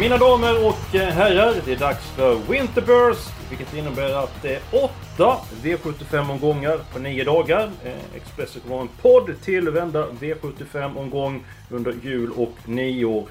Mina 0.00 0.16
damer 0.16 0.66
och 0.66 0.94
eh, 0.94 1.08
herrar, 1.08 1.54
det 1.64 1.72
är 1.72 1.76
dags 1.76 2.10
för 2.10 2.52
Winterburst, 2.52 3.50
vilket 3.50 3.74
innebär 3.74 4.24
att 4.24 4.42
det 4.42 4.54
är 4.54 4.60
åtta 4.72 5.36
V75-omgångar 5.62 6.78
på 6.92 6.98
nio 6.98 7.24
dagar. 7.24 7.70
Eh, 7.84 8.16
Expressen 8.16 8.62
kommer 8.62 8.74
ha 8.74 8.82
en 8.82 8.88
podd 9.02 9.42
till 9.42 9.70
vända 9.70 10.06
V75-omgång 10.20 11.44
under 11.70 11.94
jul 12.02 12.30
och 12.36 12.54
nyår. 12.68 13.28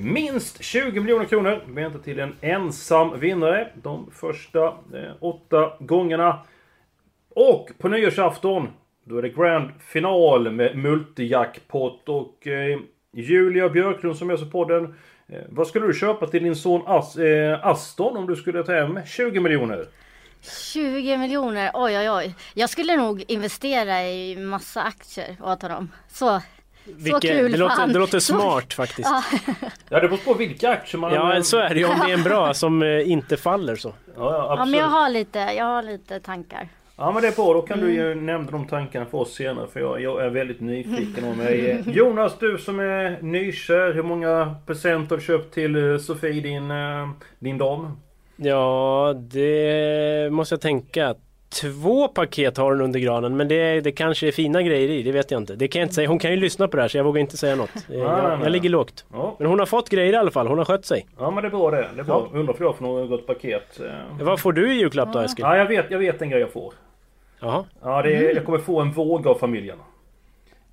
Minst 0.00 0.64
20 0.64 1.00
miljoner 1.00 1.24
kronor 1.24 1.60
väntar 1.66 1.98
till 1.98 2.20
en 2.20 2.34
ensam 2.40 3.20
vinnare 3.20 3.68
de 3.82 4.10
första 4.14 4.74
åtta 5.20 5.72
gångerna. 5.80 6.38
Och 7.34 7.70
på 7.78 7.88
nyårsafton, 7.88 8.68
då 9.04 9.18
är 9.18 9.22
det 9.22 9.28
Grand 9.28 9.70
Final 9.80 10.50
med 10.50 10.76
multijackpot 10.76 12.08
och 12.08 12.46
eh, 12.46 12.78
Julia 13.12 13.68
Björklund 13.68 14.16
som 14.16 14.30
gör 14.30 14.36
så 14.36 14.46
podden. 14.46 14.94
Eh, 15.28 15.38
vad 15.48 15.66
skulle 15.66 15.86
du 15.86 15.94
köpa 15.94 16.26
till 16.26 16.42
din 16.42 16.56
son 16.56 16.82
As 16.86 17.16
eh, 17.16 17.66
Aston 17.66 18.16
om 18.16 18.26
du 18.26 18.36
skulle 18.36 18.62
ta 18.64 18.72
hem 18.72 18.98
20 19.06 19.40
miljoner? 19.40 19.86
20 20.72 21.16
miljoner, 21.16 21.70
oj 21.74 21.98
oj 21.98 22.10
oj. 22.10 22.34
Jag 22.54 22.70
skulle 22.70 22.96
nog 22.96 23.24
investera 23.28 24.02
i 24.02 24.36
massa 24.36 24.82
aktier 24.82 25.36
åt 25.42 25.62
honom. 25.62 25.90
Så, 26.08 26.14
så 26.16 26.40
Vilket, 26.84 27.20
kul 27.22 27.44
det, 27.44 27.50
för 27.50 27.58
låter, 27.58 27.86
det 27.86 27.98
låter 27.98 28.18
Så- 28.18 28.34
smart 28.40 28.72
faktiskt. 28.74 29.08
Ja, 29.08 29.22
Ja, 29.88 30.00
det 30.00 30.08
beror 30.08 30.16
på 30.24 30.34
vilka 30.34 30.70
aktier 30.70 31.00
man... 31.00 31.12
Ja, 31.14 31.42
så 31.42 31.58
är 31.58 31.68
det 31.68 31.80
ju 31.80 31.84
om 31.86 31.98
det 32.06 32.10
är 32.12 32.14
en 32.14 32.22
bra 32.22 32.54
som 32.54 32.82
eh, 32.82 33.10
inte 33.10 33.36
faller 33.36 33.76
så. 33.76 33.88
Ja, 33.88 34.12
ja, 34.16 34.32
ja 34.32 34.52
absolut. 34.52 34.70
men 34.70 34.80
jag 34.80 34.86
har 34.88 35.08
lite, 35.08 35.38
jag 35.38 35.64
har 35.64 35.82
lite 35.82 36.20
tankar. 36.20 36.68
Ja 36.96 37.12
men 37.12 37.22
det 37.22 37.28
är 37.28 37.32
bra, 37.36 37.52
då 37.54 37.62
kan 37.62 37.78
du 37.78 37.84
Mm. 37.84 37.96
ju 37.96 38.14
nämna 38.14 38.50
de 38.50 38.66
tankarna 38.66 39.06
för 39.06 39.18
oss 39.18 39.34
senare 39.34 39.66
för 39.66 39.80
jag, 39.80 40.00
jag 40.00 40.24
är 40.24 40.30
väldigt 40.30 40.60
nyfiken 40.60 41.24
om 41.24 41.36
mig. 41.38 41.82
Jonas, 41.86 42.38
du 42.38 42.58
som 42.58 42.80
är 42.80 43.22
nykär, 43.22 43.92
hur 43.94 44.02
många 44.02 44.54
present 44.66 45.10
har 45.10 45.16
du 45.16 45.22
köpt 45.22 45.54
till 45.54 45.90
eh, 45.92 45.98
Sofie, 45.98 46.40
din, 46.40 46.70
eh, 46.70 47.08
din 47.38 47.58
dam? 47.58 47.96
Ja, 48.36 49.14
det 49.16 50.32
måste 50.32 50.52
jag 50.52 50.60
tänka. 50.60 51.14
Två 51.60 52.08
paket 52.08 52.56
har 52.56 52.70
hon 52.70 52.80
under 52.80 53.00
granen 53.00 53.36
men 53.36 53.48
det, 53.48 53.80
det 53.80 53.92
kanske 53.92 54.28
är 54.28 54.32
fina 54.32 54.62
grejer 54.62 54.88
i, 54.90 55.02
det 55.02 55.12
vet 55.12 55.30
jag 55.30 55.40
inte. 55.40 55.54
Det 55.56 55.68
kan 55.68 55.80
jag 55.80 55.84
inte 55.84 55.94
säga. 55.94 56.08
Hon 56.08 56.18
kan 56.18 56.30
ju 56.30 56.36
lyssna 56.36 56.68
på 56.68 56.76
det 56.76 56.82
här 56.82 56.88
så 56.88 56.96
jag 56.96 57.04
vågar 57.04 57.20
inte 57.20 57.36
säga 57.36 57.56
något. 57.56 57.70
Jag, 57.88 57.98
nej. 58.28 58.38
jag 58.42 58.52
ligger 58.52 58.70
lågt. 58.70 59.04
Ja, 59.12 59.36
Men 59.38 59.48
hon 59.48 59.58
har 59.58 59.66
fått 59.66 59.88
grejer 59.88 60.12
i 60.12 60.16
alla 60.16 60.30
fall, 60.30 60.46
hon 60.46 60.58
har 60.58 60.64
skött 60.64 60.84
sig. 60.84 61.06
ja 61.18 61.30
men 61.30 61.42
det 61.42 61.48
är 61.48 61.50
bra 61.50 61.70
det. 61.70 61.88
Det 61.94 62.00
är 62.00 62.04
bra. 62.04 62.28
Undrar 62.32 62.54
för 62.54 62.64
jag 62.64 62.76
får 62.76 62.84
något 62.84 63.26
paket. 63.26 63.80
eh. 63.80 64.24
Vad 64.24 64.40
får 64.40 64.52
du 64.52 64.72
i 64.72 64.78
julklapp 64.78 65.12
då 65.12 65.18
Eskil? 65.18 65.42
Ja, 65.42 65.56
jag 65.56 65.66
vet, 65.66 65.86
jag 65.90 65.98
vet 65.98 66.22
en 66.22 66.30
grej 66.30 66.40
jag 66.40 66.52
får. 66.52 66.72
Jaha. 67.40 67.64
Ja, 67.82 68.02
det 68.02 68.16
är, 68.16 68.34
jag 68.34 68.44
kommer 68.44 68.58
få 68.58 68.80
en 68.80 68.92
våg 68.92 69.26
av 69.26 69.34
familjen. 69.34 69.78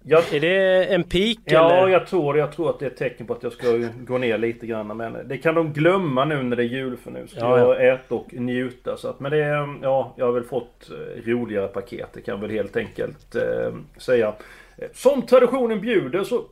Jag, 0.04 0.34
Är 0.34 0.40
det 0.40 0.86
en 0.86 1.04
pik 1.04 1.40
Ja, 1.46 1.74
eller? 1.78 1.88
jag 1.88 2.08
tror, 2.08 2.38
jag 2.38 2.52
tror 2.52 2.70
att 2.70 2.80
det 2.80 2.86
är 2.86 2.90
ett 2.90 2.98
tecken 2.98 3.28
på 3.28 3.34
att 3.34 3.44
jag 3.44 3.52
ska 3.54 3.68
gå 4.06 4.18
ner 4.18 4.38
lite 4.38 4.68
grann. 4.68 4.98
Men 4.98 5.18
det 5.28 5.38
kan 5.38 5.56
de 5.56 5.74
glömma 5.74 6.26
nu 6.26 6.44
när 6.44 6.56
det 6.56 6.64
är 6.64 6.68
jul 6.68 6.98
för 6.98 7.12
nu 7.12 7.28
ska 7.28 7.40
Ja, 7.40 7.60
jag 7.60 7.88
äta 7.94 8.16
och 8.16 8.34
njuta. 8.34 8.98
Så 8.98 9.08
att, 9.08 9.20
men 9.20 9.32
det 9.32 9.38
ja, 9.82 10.14
jag 10.18 10.26
har 10.26 10.32
väl 10.34 10.44
fått 10.44 10.90
eh, 10.90 11.30
roligare 11.32 11.68
paket. 11.68 12.10
Det 12.14 12.22
kan 12.22 12.34
jag 12.36 12.42
väl 12.42 12.50
helt 12.52 12.78
enkelt 12.78 13.36
eh, 13.36 13.74
säga. 13.98 14.34
Eh, 14.78 14.88
Som 14.94 15.22
traditionen 15.22 15.82
bjuder 15.82 16.24
så 16.24 16.44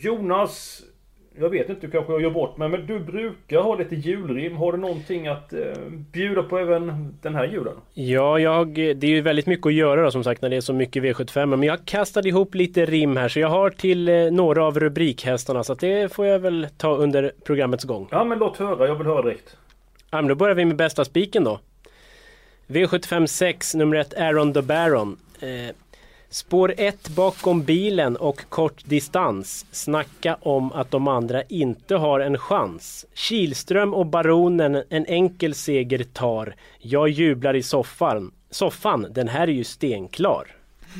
Jonas, 0.00 0.82
jag 1.40 1.50
vet 1.50 1.68
inte, 1.68 1.86
du 1.86 1.90
kanske 1.90 2.20
gör 2.20 2.30
bort 2.30 2.56
mig, 2.56 2.68
men 2.68 2.86
du 2.86 2.98
brukar 2.98 3.60
ha 3.60 3.74
lite 3.76 3.94
julrim. 3.94 4.56
Har 4.56 4.72
du 4.72 4.78
någonting 4.78 5.26
att 5.26 5.52
eh, 5.52 5.60
bjuda 6.12 6.42
på 6.42 6.58
även 6.58 7.16
den 7.22 7.34
här 7.34 7.44
julen? 7.44 7.74
Ja, 7.94 8.38
jag, 8.38 8.74
det 8.74 9.04
är 9.04 9.10
ju 9.10 9.20
väldigt 9.20 9.46
mycket 9.46 9.66
att 9.66 9.74
göra 9.74 10.02
då, 10.02 10.10
som 10.10 10.24
sagt 10.24 10.42
när 10.42 10.48
det 10.48 10.56
är 10.56 10.60
så 10.60 10.72
mycket 10.72 11.02
V75. 11.02 11.46
Men 11.46 11.62
jag 11.62 11.84
kastade 11.84 12.28
ihop 12.28 12.54
lite 12.54 12.86
rim 12.86 13.16
här 13.16 13.28
så 13.28 13.40
jag 13.40 13.48
har 13.48 13.70
till 13.70 14.08
eh, 14.08 14.30
några 14.30 14.64
av 14.64 14.80
rubrikhästarna 14.80 15.64
så 15.64 15.74
det 15.74 16.12
får 16.12 16.26
jag 16.26 16.38
väl 16.38 16.66
ta 16.76 16.96
under 16.96 17.32
programmets 17.44 17.84
gång. 17.84 18.08
Ja, 18.10 18.24
men 18.24 18.38
låt 18.38 18.56
höra. 18.56 18.86
Jag 18.86 18.94
vill 18.94 19.06
höra 19.06 19.22
direkt. 19.22 19.56
Ja, 20.10 20.16
men 20.16 20.28
då 20.28 20.34
börjar 20.34 20.54
vi 20.54 20.64
med 20.64 20.76
bästa 20.76 21.04
spiken 21.04 21.44
då. 21.44 21.60
V75 22.66 23.26
6, 23.26 23.74
nummer 23.74 23.96
1, 23.96 24.14
Aaron 24.18 24.52
the 24.52 24.62
Baron. 24.62 25.16
Eh, 25.40 25.74
spår 26.30 26.74
1 26.76 27.08
bakom 27.08 27.62
bilen 27.62 28.16
och 28.16 28.40
kort 28.48 28.84
distans. 28.84 29.66
Snacka 29.72 30.36
om 30.40 30.72
att 30.72 30.90
de 30.90 31.08
andra 31.08 31.42
inte 31.42 31.94
har 31.96 32.20
en 32.20 32.38
chans. 32.38 33.06
Kilström 33.14 33.94
och 33.94 34.06
Baronen 34.06 34.82
en 34.90 35.06
enkel 35.06 35.54
seger 35.54 36.04
tar. 36.12 36.54
Jag 36.78 37.08
jublar 37.08 37.56
i 37.56 37.62
soffan. 37.62 38.30
Soffan, 38.50 39.06
den 39.10 39.28
här 39.28 39.48
är 39.48 39.52
ju 39.52 39.64
stenklar. 39.64 40.46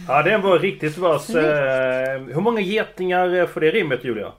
Ja, 0.08 0.22
den 0.22 0.42
var 0.42 0.58
riktigt 0.58 0.98
vass. 0.98 1.30
Eh, 1.30 2.20
hur 2.22 2.40
många 2.40 2.60
getingar 2.60 3.34
eh, 3.34 3.46
får 3.46 3.60
det 3.60 3.70
rimmet, 3.70 4.04
Julia? 4.04 4.32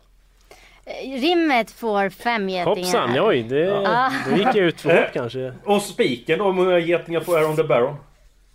Eh, 0.85 1.21
Rimmet 1.21 1.71
får 1.71 2.09
fem 2.09 2.49
getingar. 2.49 2.75
Hoppsan, 2.75 3.09
oj, 3.19 3.43
det, 3.43 3.59
Ja. 3.59 4.11
då 4.29 4.37
gick 4.37 4.47
jag 4.47 4.55
ut 4.57 4.81
för 4.81 4.89
hårt 4.97 5.13
kanske. 5.13 5.53
Och 5.65 5.81
spiken 5.81 6.39
då, 6.39 6.45
hur 6.45 6.53
många 6.53 6.79
getingar 6.79 7.19
får 7.19 7.37
Aaron 7.37 7.55
the 7.55 7.63
Baron? 7.63 7.95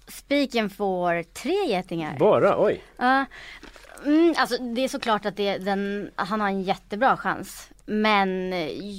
Spiken 0.08 0.70
får 0.70 1.22
tre 1.22 1.66
getingar. 1.66 2.18
Bara, 2.18 2.64
oj. 2.64 2.84
Ja. 2.96 3.24
Mm, 4.04 4.34
alltså 4.38 4.58
det 4.58 4.84
är 4.84 4.88
såklart 4.88 5.26
att 5.26 5.36
det, 5.36 5.58
den, 5.58 6.10
han 6.16 6.40
har 6.40 6.48
en 6.48 6.62
jättebra 6.62 7.16
chans. 7.16 7.70
Men 7.86 8.54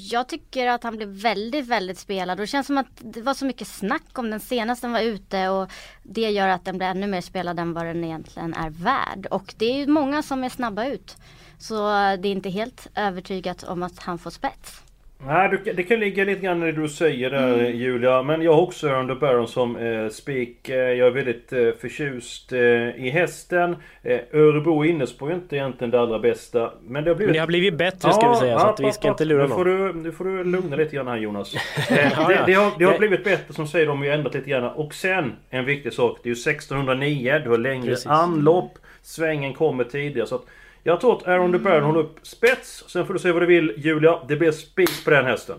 jag 0.09 0.27
tycker 0.27 0.67
att 0.67 0.83
han 0.83 0.97
blev 0.97 1.09
väldigt, 1.09 1.67
väldigt 1.67 1.99
spelad. 1.99 2.39
Och 2.39 2.43
det 2.43 2.47
känns 2.47 2.67
som 2.67 2.77
att 2.77 2.87
det 2.99 3.21
var 3.21 3.33
så 3.33 3.45
mycket 3.45 3.67
snack 3.67 4.17
om 4.19 4.29
den 4.29 4.39
senast 4.39 4.81
den 4.81 4.91
var 4.91 5.01
ute. 5.01 5.49
Och 5.49 5.71
det 6.03 6.29
gör 6.29 6.47
att 6.47 6.65
den 6.65 6.77
blir 6.77 6.87
ännu 6.87 7.07
mer 7.07 7.21
spelad 7.21 7.59
än 7.59 7.73
vad 7.73 7.85
den 7.85 8.03
egentligen 8.03 8.53
är 8.53 8.69
värd. 8.69 9.25
Och 9.25 9.53
det 9.57 9.65
är 9.65 9.77
ju 9.77 9.87
många 9.87 10.23
som 10.23 10.43
är 10.43 10.49
snabba 10.49 10.85
ut. 10.85 11.17
Så 11.59 11.75
det 12.19 12.27
är 12.27 12.31
inte 12.31 12.49
helt 12.49 12.87
övertygat 12.95 13.63
om 13.63 13.83
att 13.83 13.99
han 13.99 14.17
får 14.17 14.29
spets. 14.31 14.84
Nej, 15.17 15.49
du, 15.49 15.73
det 15.73 15.83
kan 15.83 15.99
ligga 15.99 16.23
lite 16.23 16.41
grann 16.41 16.63
i 16.63 16.71
det 16.71 16.81
du 16.81 16.89
säger 16.89 17.29
där 17.29 17.53
Mm. 17.53 17.77
Julia. 17.77 18.23
Men 18.23 18.41
jag 18.41 18.53
har 18.53 18.61
också 18.61 18.89
Aaron 18.89 19.07
the 19.07 19.15
Baron 19.15 19.47
som 19.47 19.77
eh, 19.77 20.09
spik. 20.09 20.69
Eh, 20.69 20.75
jag 20.75 21.07
är 21.07 21.11
väldigt 21.11 21.53
eh, 21.53 21.69
förtjust 21.81 22.51
eh, 22.51 22.59
i 23.05 23.09
hästen. 23.13 23.75
Eh, 24.03 24.19
Örebro 24.33 24.85
Innesbo 24.85 25.27
är 25.27 25.33
inte 25.33 25.55
egentligen 25.55 25.91
det 25.91 25.99
allra 25.99 26.19
bästa. 26.19 26.71
Men 26.87 27.03
det 27.03 27.09
har 27.09 27.15
blivit... 27.15 27.29
Men 27.29 27.33
det 27.33 27.39
har 27.39 27.47
blivit 27.47 27.73
bättre 27.73 28.13
ska 28.13 28.29
vi 28.29 28.35
säga 28.35 28.59
så 28.59 28.67
att 28.67 28.79
vi 28.79 28.91
ska 28.91 29.07
inte 29.07 29.25
lura 29.25 29.43
nu 29.43 29.49
får, 29.49 29.65
någon. 29.65 29.87
du, 29.97 30.01
nu 30.03 30.11
får 30.11 30.25
du 30.25 30.43
lugna 30.43 30.75
lite 30.75 30.95
grann 30.95 31.07
här 31.07 31.17
Jonas. 31.17 31.55
Eh, 31.89 32.27
det, 32.27 32.43
det, 32.45 32.53
har, 32.53 32.71
det 32.79 32.85
har 32.85 32.97
blivit 32.97 33.23
bättre 33.23 33.53
som 33.53 33.67
säger 33.67 33.87
de 33.87 33.99
har 33.99 34.07
ändrat 34.07 34.33
lite 34.33 34.49
grann. 34.49 34.63
Och 34.63 34.93
sen 34.93 35.33
en 35.49 35.65
viktig 35.65 35.93
sak. 35.93 36.19
Det 36.23 36.29
är 36.29 36.31
ju 36.35 36.51
1609. 36.51 37.41
Du 37.43 37.49
har 37.49 37.57
längre 37.57 37.85
Precis. 37.85 38.07
anlopp. 38.07 38.77
Svängen 39.01 39.53
kommer 39.53 39.83
tidigare. 39.83 40.27
Så 40.27 40.35
att 40.35 40.45
jag 40.87 41.01
tror 41.01 41.17
att 41.17 41.27
Aaron 41.27 41.51
the 41.51 41.57
Baron 41.59 41.83
håller 41.83 41.99
upp 41.99 42.19
spets. 42.21 42.83
Sen 42.87 43.05
får 43.05 43.13
du 43.13 43.19
säga 43.19 43.33
vad 43.33 43.41
du 43.41 43.45
vill 43.45 43.73
Julia. 43.77 44.19
Det 44.27 44.35
blir 44.35 44.51
spik 44.51 45.05
på 45.05 45.09
den 45.11 45.25
hästen. 45.25 45.55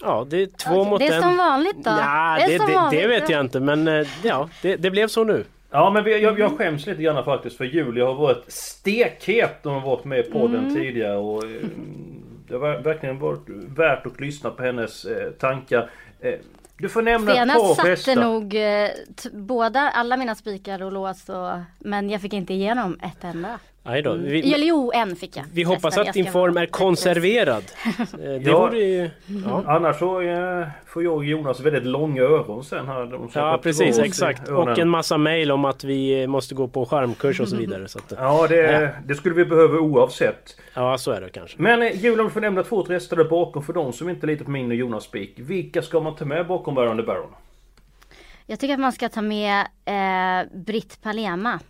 Ja, 0.00 0.26
det 0.30 0.42
är 0.42 0.46
två 0.46 0.84
mot 0.84 0.98
det 1.00 1.06
är 1.06 1.16
en. 1.16 1.22
som 1.22 1.36
vanligt 1.36 1.84
då. 1.84 1.90
Ja, 1.90 2.36
Det 2.46 2.58
det, 2.58 2.66
det, 2.66 3.00
det 3.00 3.06
vet 3.06 3.28
ja. 3.28 3.36
jag 3.36 3.44
inte 3.44 3.60
men 3.60 3.88
eh, 3.88 4.06
ja, 4.24 4.48
det, 4.62 4.76
det 4.76 4.90
blev 4.90 5.08
så 5.08 5.24
nu. 5.24 5.44
Ja 5.70 5.90
men 5.90 6.04
vi, 6.04 6.18
jag, 6.22 6.38
jag 6.38 6.58
skäms 6.58 6.86
lite 6.86 7.02
grann 7.02 7.24
faktiskt 7.24 7.56
för 7.56 7.64
Julia 7.64 8.04
har 8.06 8.14
varit 8.14 8.44
stekhet 8.52 9.64
när 9.64 9.72
hon 9.72 9.82
varit 9.82 10.04
med 10.04 10.18
i 10.18 10.22
podden 10.22 10.74
tidigare 10.74 11.16
och 11.16 11.44
eh, 11.44 11.50
Det 12.48 12.54
har 12.54 12.60
ver- 12.60 12.82
verkligen 12.82 13.18
varit 13.18 13.48
värt 13.76 14.06
att 14.06 14.20
lyssna 14.20 14.50
på 14.50 14.62
hennes 14.62 15.04
eh, 15.04 15.30
tankar. 15.30 15.90
Eh, 16.20 16.34
du 16.78 16.88
får 16.88 17.02
nämna 17.02 17.30
ett 17.30 17.36
Senast 17.38 17.60
par 17.60 17.74
satte 17.74 17.88
hästar. 17.88 18.14
nog 18.16 18.54
eh, 18.54 18.88
båda, 19.32 19.80
alla 19.80 20.16
mina 20.16 20.34
spikar 20.34 20.82
och 20.82 20.92
lås 20.92 21.28
och, 21.28 21.50
men 21.78 22.10
jag 22.10 22.20
fick 22.20 22.32
inte 22.32 22.54
igenom 22.54 22.98
ett 23.02 23.24
enda. 23.24 23.58
Nej 23.86 24.02
då. 24.02 24.10
Mm. 24.12 24.24
Vi, 24.24 24.54
Eller 24.54 24.66
jo, 24.66 24.92
en 24.94 25.16
fick 25.16 25.36
jag. 25.36 25.44
vi 25.52 25.62
hoppas 25.62 25.98
att 25.98 26.12
din 26.12 26.32
form 26.32 26.56
är 26.56 26.66
konserverad. 26.66 27.64
Eh, 27.98 28.18
Det 28.18 28.40
Ja. 28.42 28.58
vore 28.60 28.78
ju... 28.78 29.10
Ja. 29.44 29.62
Annars 29.66 29.98
så 29.98 30.20
eh, 30.20 30.66
får 30.86 31.02
jag 31.04 31.14
och 31.14 31.24
Jonas 31.24 31.60
väldigt 31.60 31.84
långa 31.86 32.22
öron 32.22 32.64
sen 32.64 32.86
här. 32.86 33.06
De 33.06 33.30
Ja 33.34 33.60
precis, 33.62 33.98
exakt. 33.98 34.48
öronen. 34.48 34.68
Och 34.72 34.78
en 34.78 34.88
massa 34.88 35.18
mail 35.18 35.50
om 35.52 35.64
att 35.64 35.84
vi 35.84 36.22
eh, 36.22 36.26
måste 36.26 36.54
gå 36.54 36.68
på 36.68 36.86
skärmkurs 36.86 37.40
och 37.40 37.48
så 37.48 37.56
vidare. 37.56 37.88
Så 37.88 37.98
att, 37.98 38.12
Ja 38.18 38.46
det, 38.48 38.94
det 39.06 39.14
skulle 39.14 39.34
vi 39.34 39.44
behöva 39.44 39.78
oavsett. 39.78 40.56
ja, 40.74 40.98
så 40.98 41.10
är 41.10 41.20
det 41.20 41.28
kanske. 41.28 41.62
Men 41.62 41.82
eh, 41.82 41.88
du 42.02 42.30
får 42.30 42.40
nämna 42.40 42.62
två 42.62 42.82
tre 42.86 42.98
där 43.10 43.24
bakom 43.28 43.62
för 43.62 43.72
de 43.72 43.92
som 43.92 44.08
inte 44.08 44.26
litar 44.26 44.44
på 44.44 44.50
min 44.50 44.70
och 44.70 44.76
Jonas 44.76 45.04
spik. 45.04 45.34
Vilka 45.36 45.82
ska 45.82 46.00
man 46.00 46.14
ta 46.16 46.24
med 46.24 46.46
bakom 46.46 46.74
Baron 46.74 46.96
the 46.96 47.02
Baron? 47.02 47.30
Jag 48.46 48.60
tycker 48.60 48.74
att 48.74 48.80
man 48.80 48.92
ska 48.92 49.08
ta 49.08 49.22
med 49.22 49.60
eh, 49.84 50.48
Britt 50.58 51.02
Palema. 51.02 51.60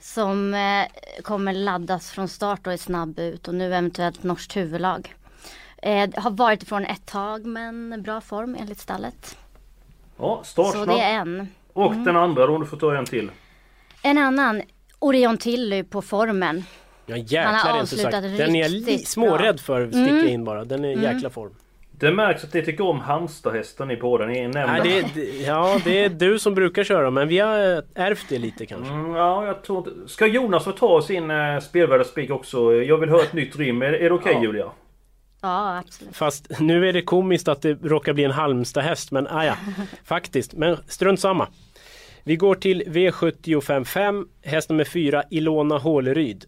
Som 0.00 0.54
eh, 0.54 1.22
kommer 1.22 1.52
laddas 1.52 2.10
från 2.10 2.28
start 2.28 2.66
och 2.66 2.72
är 2.72 2.76
snabb 2.76 3.18
ut 3.18 3.48
och 3.48 3.54
nu 3.54 3.64
eventuellt 3.66 4.22
norskt 4.22 4.56
huvudlag. 4.56 5.14
Eh, 5.82 6.10
har 6.16 6.30
varit 6.30 6.62
ifrån 6.62 6.84
ett 6.84 7.06
tag 7.06 7.46
men 7.46 8.02
bra 8.02 8.20
form 8.20 8.56
enligt 8.60 8.78
stallet. 8.80 9.36
Ja, 10.18 10.40
Så 10.44 10.50
startsnabb. 10.50 10.88
det 10.88 11.00
är 11.02 11.14
en. 11.20 11.48
Och 11.72 11.94
den 11.94 12.16
andra 12.16 12.46
då, 12.46 12.54
om 12.54 12.60
du 12.60 12.66
får 12.66 12.76
ta 12.76 12.96
en 12.96 13.04
till. 13.04 13.30
En 14.02 14.18
annan, 14.18 14.62
Orion 14.98 15.38
Tilly 15.38 15.82
på 15.82 16.02
formen. 16.02 16.64
Ja 17.06 17.14
Han 17.14 17.22
jäklar 17.24 17.52
har 17.54 17.76
är 17.76 17.80
inte 17.80 17.96
sagt. 17.96 18.14
avslutat 18.14 18.38
Den 18.38 18.56
är 18.56 18.90
jag 18.90 19.00
smårädd 19.00 19.60
för 19.60 19.80
att 19.80 19.88
sticka 19.88 20.10
Mm. 20.10 20.28
in 20.28 20.44
bara. 20.44 20.64
Den 20.64 20.84
är 20.84 20.88
jäkla 21.02 21.30
form. 21.30 21.54
Det 22.00 22.12
märks 22.12 22.44
att 22.44 22.54
ni 22.54 22.62
tycker 22.62 22.84
om 22.84 23.00
Halmstadhästar 23.00 23.86
ni 23.86 23.96
båda. 23.96 24.26
Ni 24.26 24.42
nämner 24.42 24.66
Nej, 24.84 25.10
det, 25.14 25.20
ja, 25.46 25.80
det 25.84 26.04
är 26.04 26.08
du 26.08 26.38
som 26.38 26.54
brukar 26.54 26.84
köra 26.84 27.10
men 27.10 27.28
vi 27.28 27.38
har 27.38 27.76
eh, 27.76 27.82
ärvt 27.94 28.26
det 28.28 28.38
lite 28.38 28.66
kanske. 28.66 28.92
Mm, 28.92 29.14
ja, 29.14 29.46
jag 29.46 29.62
tror 29.62 29.78
inte... 29.78 30.12
Ska 30.12 30.26
Jonas 30.26 30.64
få 30.64 30.72
ta 30.72 31.02
sin 31.02 31.30
eh, 31.30 31.58
spelvärda 31.60 32.04
spik 32.04 32.30
också? 32.30 32.74
Jag 32.74 32.98
vill 32.98 33.08
höra 33.08 33.22
ett 33.22 33.32
nytt 33.32 33.56
rim. 33.56 33.82
Är, 33.82 33.92
är 33.92 34.08
det 34.08 34.14
okej 34.14 34.32
Ja. 34.34 34.42
Julia? 34.42 34.66
Ja, 35.42 35.78
absolut. 35.78 36.16
Fast 36.16 36.60
nu 36.60 36.88
är 36.88 36.92
det 36.92 37.02
komiskt 37.02 37.48
att 37.48 37.62
det 37.62 37.74
råkar 37.82 38.12
bli 38.12 38.24
en 38.24 38.30
Halmstad-häst 38.30 39.10
men 39.10 39.26
aja, 39.26 39.56
faktiskt. 40.04 40.54
Men 40.54 40.76
strunt 40.86 41.20
samma. 41.20 41.48
Vi 42.24 42.36
går 42.36 42.54
till 42.54 42.82
V755, 42.86 44.24
häst 44.44 44.70
nummer 44.70 44.84
4, 44.84 45.22
Ilona 45.30 45.78
Håleryd. 45.78 46.44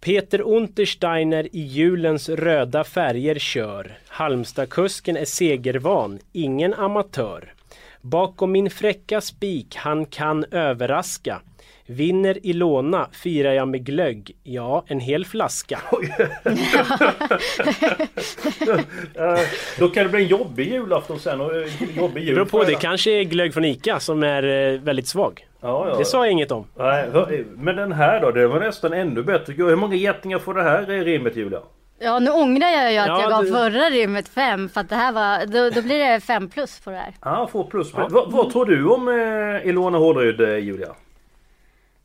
Peter 0.00 0.40
Untersteiner 0.40 1.48
i 1.52 1.60
julens 1.60 2.28
röda 2.28 2.84
färger 2.84 3.38
kör. 3.38 3.98
Halmstadkusken 4.08 5.16
är 5.16 5.24
segervan, 5.24 6.18
ingen 6.32 6.74
amatör. 6.74 7.54
Bakom 8.00 8.52
min 8.52 8.70
fräcka 8.70 9.20
spik, 9.20 9.76
han 9.76 10.06
kan 10.06 10.44
överraska. 10.50 11.40
Vinner 11.86 12.46
Ilona 12.46 13.08
firar 13.12 13.52
jag 13.52 13.68
med 13.68 13.84
glögg, 13.86 14.36
ja 14.42 14.84
en 14.86 15.00
hel 15.00 15.24
flaska. 15.24 15.80
Då 19.78 19.88
kan 19.88 20.02
det 20.04 20.08
bli 20.10 20.22
en 20.22 20.28
jobbig 20.28 20.72
julafton 20.72 21.18
sen 21.20 21.40
och 21.40 21.52
jobbig 21.96 22.22
Det 22.22 22.26
jul. 22.26 22.34
beror 22.34 22.46
på, 22.46 22.64
det 22.64 22.74
kanske 22.74 23.10
är 23.10 23.24
glögg 23.24 23.54
från 23.54 23.64
ICA 23.64 24.00
som 24.00 24.22
är 24.22 24.72
eh, 24.72 24.80
väldigt 24.80 25.08
svag. 25.08 25.46
Ja, 25.60 25.88
ja. 25.88 25.96
Det 25.96 26.04
sa 26.04 26.24
jag 26.24 26.32
inget 26.32 26.50
om. 26.52 26.66
Nej, 26.74 27.08
men 27.56 27.76
den 27.76 27.92
här 27.92 28.20
då? 28.20 28.30
Det 28.30 28.46
var 28.46 28.60
nästan 28.60 28.92
ännu 28.92 29.22
bättre. 29.22 29.52
Hur 29.52 29.76
många 29.76 29.94
getingar 29.94 30.38
får 30.38 30.54
det 30.54 30.62
här 30.62 30.82
rimmet 30.86 31.36
Julia? 31.36 31.60
Ja 32.02 32.18
nu 32.18 32.30
ångrar 32.30 32.68
jag 32.68 32.92
ju 32.92 32.98
att 32.98 33.06
Ja, 33.06 33.20
jag 33.22 33.30
gav 33.30 33.44
det- 33.44 33.50
förra 33.50 33.90
rimmet 33.90 34.28
fem 34.28 34.68
för 34.68 34.80
att 34.80 34.88
det 34.88 34.96
här 34.96 35.12
var, 35.12 35.46
då, 35.46 35.70
då 35.70 35.82
blir 35.82 35.98
det 35.98 36.20
fem 36.20 36.48
plus 36.48 36.80
på 36.80 36.90
det 36.90 36.96
här. 36.96 37.14
Ja, 37.24 37.46
får 37.52 37.64
plus. 37.64 37.94
Men 37.94 38.06
Vad, 38.12 38.32
vad 38.32 38.52
tror 38.52 38.66
du 38.66 38.88
om 38.88 39.08
eh, 39.08 39.68
Ilona 39.68 39.98
Håleryd, 39.98 40.40
eh, 40.40 40.56
Julia? 40.58 40.88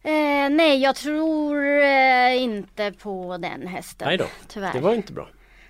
Eh, 0.03 0.49
nej 0.51 0.81
jag 0.81 0.95
tror 0.95 1.65
eh, 1.83 2.43
inte 2.43 2.91
på 3.03 3.37
den 3.39 3.67
hästen. 3.67 4.07
Nej 4.07 4.17
då, 4.17 4.25
Tyvärr. 4.47 4.73
det 4.73 4.79
var 4.79 4.93
inte 4.93 5.13
bra. 5.13 5.27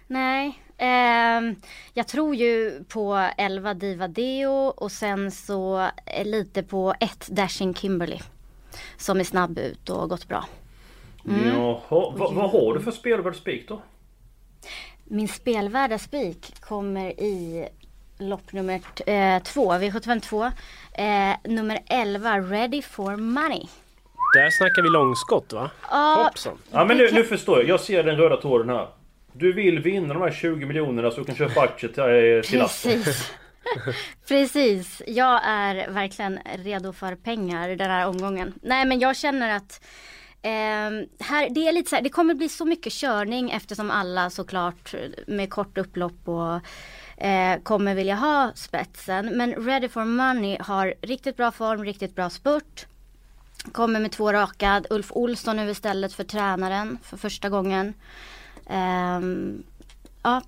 Nej. 0.07 0.59
Ehm, 0.77 1.55
jag 1.93 2.07
tror 2.07 2.35
ju 2.35 2.83
på 2.83 3.29
11 3.37 3.73
Diva 3.73 4.07
Deo 4.07 4.51
och 4.51 4.91
sen 4.91 5.31
så 5.31 5.89
eh, 6.05 6.25
lite 6.25 6.63
på 6.63 6.93
ett 6.99 7.27
Dashing 7.27 7.73
Kimberly. 7.73 8.19
Som 8.97 9.19
är 9.19 9.23
snabb 9.23 9.57
ut 9.57 9.89
och 9.89 10.09
gått 10.09 10.27
bra. 10.27 10.45
Mm. 11.27 11.47
Jaha, 11.47 11.79
vad, 11.89 12.33
vad 12.33 12.51
har 12.51 12.73
du 12.73 12.79
för 12.79 12.91
spelvärd 12.91 13.35
spik 13.35 13.67
då? 13.67 13.81
Min 15.03 15.27
spelvärda 15.27 15.97
spik 15.99 16.61
kommer 16.61 17.09
i 17.09 17.67
lopp 18.17 18.53
nummer 18.53 18.81
eh, 19.05 19.43
två, 19.43 19.73
V752. 19.73 20.51
Eh, 20.93 21.51
nummer 21.51 21.79
11 21.89 22.39
Ready 22.39 22.81
for 22.81 23.15
Money. 23.15 23.67
Där 24.35 24.49
snackar 24.49 24.81
vi 24.81 24.89
långskott 24.89 25.53
va? 25.53 25.69
Ja, 25.91 26.23
Hoppsan. 26.23 26.57
Ja 26.71 26.85
men 26.85 26.97
nu, 26.97 27.09
nu 27.11 27.23
förstår 27.23 27.57
jag. 27.57 27.69
Jag 27.69 27.79
ser 27.79 28.03
den 28.03 28.17
röda 28.17 28.37
tråden 28.37 28.69
här. 28.69 28.87
Du 29.37 29.53
vill 29.53 29.79
vinna 29.79 30.13
de 30.13 30.23
här 30.23 30.31
20 30.31 30.65
miljonerna 30.65 31.11
så 31.11 31.19
du 31.19 31.25
kan 31.25 31.35
köpa 31.35 31.61
aktier 31.61 31.91
till, 31.91 32.03
eh, 32.03 32.41
till. 32.41 32.59
Precis. 32.59 33.31
Precis. 34.27 35.01
Jag 35.07 35.41
är 35.43 35.91
verkligen 35.91 36.39
redo 36.63 36.93
för 36.93 37.15
pengar 37.15 37.69
den 37.69 37.89
här 37.89 38.07
omgången. 38.07 38.53
Nej 38.61 38.85
men 38.85 38.99
jag 38.99 39.15
känner 39.15 39.55
att 39.55 39.85
Eh, 40.41 40.91
här, 41.19 41.49
det 41.49 41.67
är 41.67 41.71
lite 41.71 41.89
så 41.89 41.95
här, 41.95 42.03
det 42.03 42.09
kommer 42.09 42.33
bli 42.33 42.49
så 42.49 42.65
mycket 42.65 42.93
körning 42.93 43.51
eftersom 43.51 43.91
alla 43.91 44.29
såklart 44.29 44.95
med 45.27 45.49
kort 45.49 45.77
upplopp 45.77 46.27
och 46.27 46.59
eh, 47.25 47.59
kommer 47.63 47.95
vilja 47.95 48.15
ha 48.15 48.51
spetsen. 48.55 49.37
Men 49.37 49.53
Ready 49.53 49.89
for 49.89 50.05
Money 50.05 50.57
har 50.59 50.93
riktigt 51.01 51.37
bra 51.37 51.51
form, 51.51 51.83
riktigt 51.85 52.15
bra 52.15 52.29
spurt. 52.29 52.85
Kommer 53.71 53.99
med 53.99 54.11
två 54.11 54.33
raka. 54.33 54.83
Ulf 54.89 55.11
Olsson 55.11 55.55
nu 55.55 55.69
istället 55.69 56.13
för 56.13 56.23
tränaren 56.23 56.97
för 57.03 57.17
första 57.17 57.49
gången. 57.49 57.93
Ehm, 58.69 59.63
ja, 60.23 60.41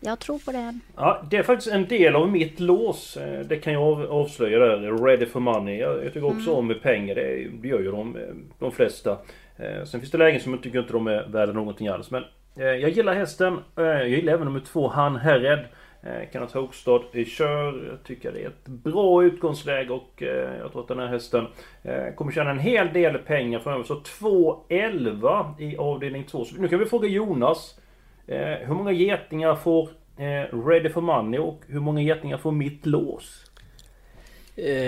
jag 0.00 0.18
tror 0.18 0.38
på 0.38 0.52
det. 0.52 0.78
Ja, 0.96 1.22
det 1.30 1.36
är 1.36 1.42
faktiskt 1.42 1.72
en 1.74 1.86
del 1.88 2.16
av 2.16 2.28
mitt 2.28 2.60
lås. 2.60 3.16
Eh, 3.16 3.40
Det 3.40 3.56
kan 3.56 3.72
jag 3.72 3.82
av- 3.82 4.10
avslöja 4.12 4.58
där. 4.58 5.04
Ready 5.06 5.26
for 5.26 5.40
money. 5.40 5.78
Jag, 5.78 6.04
tycker 6.04 6.24
också 6.24 6.52
om 6.54 6.66
med 6.66 6.82
pengar. 6.82 7.14
Det, 7.14 7.48
det 7.62 7.68
gör 7.68 7.80
ju 7.80 7.90
de, 7.90 8.16
eh, 8.16 8.22
de 8.58 8.72
flesta. 8.72 9.10
Eh, 9.56 9.84
Sen 9.84 10.00
finns 10.00 10.10
det 10.10 10.18
lägen 10.18 10.40
som 10.40 10.52
jag 10.52 10.62
tycker 10.62 10.78
inte 10.78 10.92
de 10.92 11.06
är 11.06 11.26
värda 11.28 11.52
någonting 11.52 11.88
alls. 11.88 12.10
Men 12.10 12.24
jag 12.54 12.90
gillar 12.90 13.14
hästen. 13.14 13.58
Jag 13.76 14.08
gillar 14.08 14.32
även 14.32 14.44
nummer 14.46 14.60
två, 14.60 14.88
Han 14.88 15.16
Herred. 15.16 15.64
Eh, 16.02 16.30
Kenneth 16.32 16.56
Hogstad 16.56 17.00
kör. 17.26 17.88
Jag 17.90 18.04
tycker 18.04 18.32
det 18.32 18.42
är 18.42 18.48
ett 18.48 18.66
bra 18.66 19.24
utgångsläge 19.24 19.90
och 19.90 20.22
eh, 20.22 20.56
jag 20.58 20.72
tror 20.72 20.82
att 20.82 20.88
den 20.88 20.98
här 20.98 21.06
hästen 21.06 21.46
eh, 21.82 22.14
kommer 22.14 22.32
tjäna 22.32 22.50
en 22.50 22.58
hel 22.58 22.92
del 22.92 23.18
pengar 23.18 23.58
framöver. 23.58 23.84
Så 23.84 23.94
2.11 23.94 25.60
i 25.60 25.76
avdelning 25.76 26.24
2. 26.24 26.44
Så 26.44 26.56
nu 26.56 26.68
kan 26.68 26.78
vi 26.78 26.84
fråga 26.84 27.08
Jonas. 27.08 27.78
Hur 28.60 28.74
många 28.74 28.92
getingar 28.92 29.54
får 29.54 29.88
Ready 30.68 30.88
for 30.88 31.00
Money 31.00 31.40
och 31.40 31.60
hur 31.66 31.80
många 31.80 32.00
getingar 32.00 32.38
får 32.38 32.52
mitt 32.52 32.86
lås? 32.86 33.50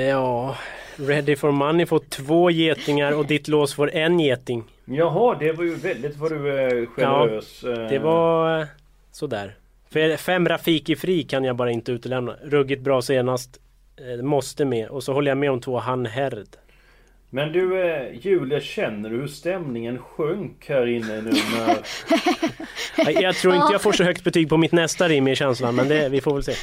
Ja, 0.09 0.57
Ready 0.97 1.37
for 1.37 1.51
Money 1.51 1.87
får 1.87 1.99
två 1.99 2.51
getingar 2.51 3.19
och 3.19 3.27
ditt 3.27 3.49
lås 3.49 3.75
får 3.75 3.91
en 3.95 4.21
geting. 4.21 4.65
Jaha, 4.85 5.37
det 5.41 5.53
var 5.53 5.65
ju 5.65 5.75
väldigt 5.75 6.17
vad 6.17 6.31
du 6.31 6.53
är 6.53 6.87
generös. 6.87 7.65
eh. 7.65 7.89
Det 7.89 7.99
var 7.99 8.67
sådär. 9.13 9.55
För 9.95 10.17
fem 10.17 10.49
Rafiki 10.49 10.97
Fri 10.97 11.23
kan 11.23 11.45
jag 11.45 11.57
bara 11.57 11.71
inte 11.71 11.93
utelämna. 11.93 12.37
Ruggigt 12.43 12.83
bra 12.83 13.03
senast. 13.03 13.61
Eh, 13.97 14.23
Måste 14.23 14.65
med. 14.65 14.89
Och 14.89 15.03
så 15.03 15.13
håller 15.13 15.31
jag 15.31 15.39
med 15.39 15.51
om 15.51 15.61
två 15.61 15.79
Han 15.79 16.07
Herd. 16.07 16.47
Men 17.31 17.53
du 17.53 17.83
eh, 17.83 18.19
Julia, 18.21 18.61
känner 18.61 19.11
du 19.11 19.17
hur 19.17 19.27
stämningen 19.27 19.99
sjönk 19.99 20.69
här 20.69 20.87
inne 20.87 21.23
nu 21.23 21.31
när... 21.31 21.77
Jag, 23.23 23.35
tror 23.35 23.55
inte 23.55 23.69
jag 23.73 23.83
får 23.83 23.93
så 23.93 24.05
högt 24.05 24.25
betyg 24.25 24.49
på 24.49 24.57
mitt 24.57 24.73
nästa 24.73 25.09
rim 25.09 25.29
i 25.29 25.37
känslan 25.37 25.75
men 25.75 25.89
det, 25.89 26.09
vi 26.09 26.21
får 26.21 26.35
väl 26.35 26.43
se. 26.43 26.55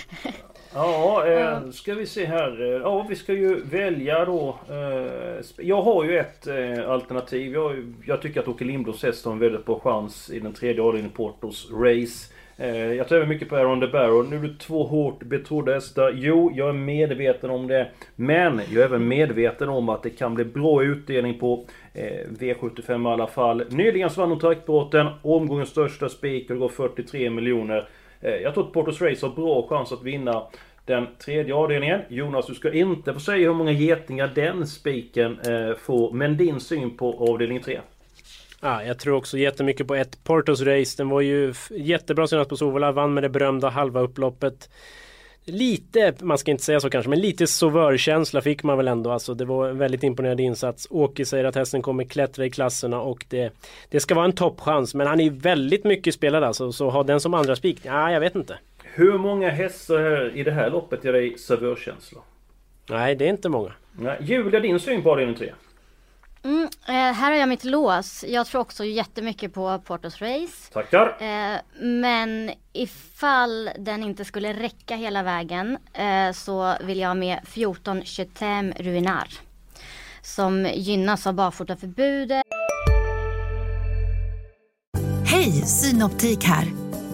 Ja, 0.74 1.28
eh, 1.28 1.70
ska 1.72 1.94
vi 1.94 2.06
se 2.06 2.26
här. 2.26 2.62
Eh, 2.62 2.82
Ja, 2.82 3.06
vi 3.10 3.16
ska 3.16 3.34
ju 3.34 3.64
välja 3.64 4.26
då. 4.26 4.60
Eh, 4.70 5.46
jag 5.58 5.82
har 5.82 6.04
ju 6.04 6.18
ett 6.18 6.48
eh, 6.48 6.90
alternativ. 6.90 7.54
Jag, 7.54 7.94
jag 8.06 8.22
tycker 8.22 8.40
att 8.40 8.48
Åke 8.48 8.66
Lindbloms 8.66 9.04
häst 9.04 9.26
har 9.26 9.32
en 9.32 9.40
väldigt 9.40 9.66
bra 9.66 9.80
chans 9.80 10.30
i 10.30 10.40
den 10.40 10.54
tredje 10.54 10.82
avdelningen 10.82 11.16
Portos 11.16 11.70
Race. 11.72 12.34
Eh, 12.62 12.94
jag 12.94 13.08
tar 13.08 13.26
mycket 13.26 13.50
på 13.50 13.56
Aaron 13.56 13.80
DeBarrow, 13.80 14.30
Nu 14.30 14.36
är 14.36 14.42
det 14.42 14.60
två 14.60 14.84
hårt 14.84 15.24
betrodda 15.24 15.74
hästar. 15.74 16.14
Jo, 16.16 16.52
jag 16.56 16.70
är 16.70 16.74
medveten 16.74 17.50
om 17.50 17.68
det. 17.68 17.88
Men 18.16 18.62
jag 18.70 18.82
är 18.82 18.86
även 18.86 19.08
medveten 19.08 19.70
om 19.70 19.90
att 19.90 20.04
det 20.04 20.10
kan 20.10 20.36
bli 20.36 20.46
bra 20.46 20.84
utdelning 20.84 21.40
på 21.40 21.66
eh, 21.94 22.28
V75 22.40 23.10
i 23.10 23.14
alla 23.14 23.28
fall. 23.28 23.64
Nyligen 23.70 24.10
så 24.10 24.22
vann 24.22 24.40
hon. 24.42 25.08
Omgångens 25.22 25.70
största 25.70 26.10
spik 26.10 26.50
och 26.50 26.56
det 26.56 26.60
går 26.60 26.70
43 26.70 27.30
miljoner. 27.30 27.88
Eh, 28.22 28.36
Jag 28.36 28.54
tror 28.54 28.64
att 28.68 28.74
Portos 28.74 29.02
Race 29.02 29.26
har 29.26 29.36
bra 29.36 29.68
chans 29.68 29.92
att 29.92 30.04
vinna 30.04 30.44
den 30.86 31.08
tredje 31.26 31.54
avdelningen. 31.56 32.00
Jonas, 32.10 32.48
du 32.48 32.54
ska 32.54 32.74
inte 32.74 33.14
få 33.14 33.20
säga 33.20 33.48
hur 33.48 33.56
många 33.56 33.72
getingar 33.72 34.32
den 34.36 34.68
spiken 34.68 35.40
eh, 35.40 35.76
får. 35.78 36.12
Men 36.12 36.38
din 36.38 36.60
syn 36.60 36.98
på 36.98 37.28
avdelning 37.30 37.60
3? 37.62 37.80
Ja, 38.64 38.84
jag 38.84 39.00
tror 39.00 39.16
också 39.16 39.38
jättemycket 39.38 39.88
på 39.88 39.96
ett 39.96 40.24
Portos 40.24 40.62
Race. 40.62 40.98
Den 40.98 41.10
var 41.10 41.22
ju 41.22 41.54
jättebra 41.70 42.28
senast 42.28 42.50
på 42.50 42.58
Sovola. 42.58 42.92
Vann 42.92 43.14
med 43.14 43.24
det 43.24 43.30
berömda 43.30 43.70
halva 43.70 44.02
upploppet. 44.02 44.70
Lite, 45.46 46.14
man 46.20 46.38
ska 46.38 46.52
inte 46.52 46.64
säga 46.64 46.80
så 46.80 46.90
kanske, 46.90 47.10
men 47.10 47.20
lite 47.20 47.48
sovörkänsla 47.48 48.42
fick 48.42 48.64
man 48.64 48.78
väl 48.78 48.88
ändå. 48.88 49.12
Alltså, 49.12 49.34
det 49.34 49.46
var 49.46 49.70
en 49.70 49.78
väldigt 49.78 50.04
imponerande 50.04 50.44
insats. 50.44 50.88
Åke 50.90 51.26
säger 51.26 51.46
att 51.46 51.56
hästen 51.56 51.82
kommer 51.82 52.04
klättra 52.04 52.46
i 52.46 52.50
klasserna 52.50 53.02
och 53.02 53.26
det, 53.30 53.54
det 53.90 54.00
ska 54.00 54.16
vara 54.16 54.26
en 54.26 54.32
toppchans. 54.32 54.96
Men 54.96 55.08
han 55.08 55.20
är 55.20 55.30
väldigt 55.30 55.84
mycket 55.84 56.14
spelad 56.14 56.44
alltså. 56.44 56.72
Så 56.72 56.90
ha 56.90 57.04
den 57.04 57.20
som 57.20 57.34
andra 57.34 57.56
spik? 57.56 57.80
Ja, 57.84 58.12
jag 58.12 58.20
vet 58.20 58.36
inte. 58.36 58.58
Hur 58.84 59.18
många 59.18 59.50
hästar 59.50 60.38
i 60.38 60.44
det 60.44 60.52
här 60.52 60.70
loppet 60.70 61.06
ger 61.06 61.14
dig 61.14 61.38
servörkänsla? 61.38 62.22
Nej, 62.90 63.16
det 63.16 63.26
är 63.26 63.30
inte 63.30 63.50
många. 63.50 63.74
Nej, 63.92 64.18
Julia, 64.22 64.60
din 64.60 64.80
syn 64.80 65.04
på 65.04 65.12
avdelning 65.12 65.36
3? 65.36 65.54
Mm, 66.44 66.64
eh, 66.64 66.94
här 66.94 67.32
har 67.32 67.38
jag 67.38 67.50
mitt 67.50 67.64
lås. 67.64 68.26
Jag 68.28 68.48
tror 68.48 68.62
också 68.62 68.86
jättemycket 68.86 69.54
på 69.54 69.80
Portos 69.80 70.22
Race. 70.22 70.72
Tackar. 70.74 71.18
Eh, 71.20 71.60
men 71.82 72.52
ifall 72.74 73.70
den 73.80 74.04
inte 74.04 74.26
skulle 74.26 74.54
räcka 74.54 74.96
hela 74.96 75.24
vägen 75.24 75.78
eh, 75.94 76.32
så 76.34 76.76
vill 76.84 77.00
jag 77.00 77.08
ha 77.08 77.14
med 77.16 77.40
14 77.46 78.02
Chetem 78.06 78.72
Ruinar. 78.72 79.28
Som 80.22 80.68
gynnas 80.74 81.28
av 81.28 81.34
barfotaförbudet. 81.34 82.44
Hej, 85.26 85.52
Synoptik 85.52 86.44
här. 86.44 86.68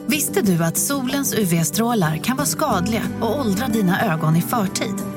Visste 0.07 0.41
du 0.41 0.63
att 0.63 0.77
solens 0.77 1.33
UV-strålar 1.33 2.17
kan 2.17 2.37
vara 2.37 2.45
skadliga 2.45 3.03
och 3.21 3.39
åldra 3.39 3.67
dina 3.67 4.13
ögon 4.13 4.35
i 4.35 4.41
förtid? 4.41 5.16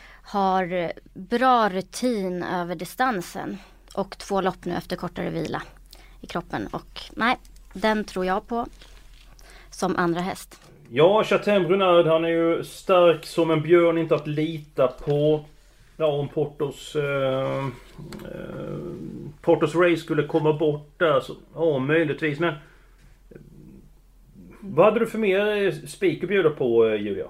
har 0.31 0.91
bra 1.13 1.69
rutin 1.69 2.43
över 2.43 2.75
distansen. 2.75 3.57
Och 3.95 4.17
två 4.17 4.41
lopp 4.41 4.65
nu 4.65 4.73
efter 4.73 4.95
kortare 4.95 5.29
vila 5.29 5.61
i 6.21 6.27
kroppen. 6.27 6.67
Och 6.67 7.01
nej, 7.15 7.37
den 7.73 8.03
tror 8.03 8.25
jag 8.25 8.47
på 8.47 8.65
som 9.69 9.95
andra 9.95 10.21
häst. 10.21 10.59
Ja, 10.89 11.23
Chatem 11.23 11.63
Brunard, 11.63 12.07
han 12.07 12.25
är 12.25 12.29
ju 12.29 12.63
stark 12.63 13.25
som 13.25 13.51
en 13.51 13.61
björn, 13.61 13.97
inte 13.97 14.15
att 14.15 14.27
lita 14.27 14.87
på. 14.87 15.45
Ja, 15.97 16.05
om 16.05 16.27
Portos... 16.27 16.95
Eh, 16.95 17.65
eh, 18.23 18.77
Portos 19.41 19.75
Race 19.75 19.97
skulle 19.97 20.23
komma 20.23 20.53
bort 20.53 20.89
där 20.97 21.19
så... 21.19 21.33
Ja, 21.55 21.79
möjligtvis, 21.79 22.39
men... 22.39 22.53
Vad 24.63 24.85
hade 24.85 24.99
du 24.99 25.07
för 25.07 25.17
mer 25.17 25.65
eh, 25.65 25.73
spik 25.87 26.23
att 26.23 26.29
bjuda 26.29 26.49
på, 26.49 26.85
eh, 26.85 27.01
Julia? 27.01 27.25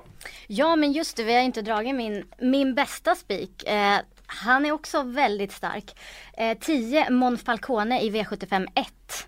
Ja 0.47 0.75
men 0.75 0.91
just 0.91 1.17
det, 1.17 1.23
vi 1.23 1.33
har 1.33 1.41
inte 1.41 1.61
dragit 1.61 1.95
min, 1.95 2.23
min 2.39 2.75
bästa 2.75 3.15
spik. 3.15 3.63
Eh, 3.63 3.97
han 4.25 4.65
är 4.65 4.71
också 4.71 5.03
väldigt 5.03 5.51
stark. 5.51 5.95
Eh, 6.38 6.57
10 6.57 7.09
Monfalcone 7.09 8.01
i 8.01 8.09
V75 8.09 8.67
1. 8.75 9.27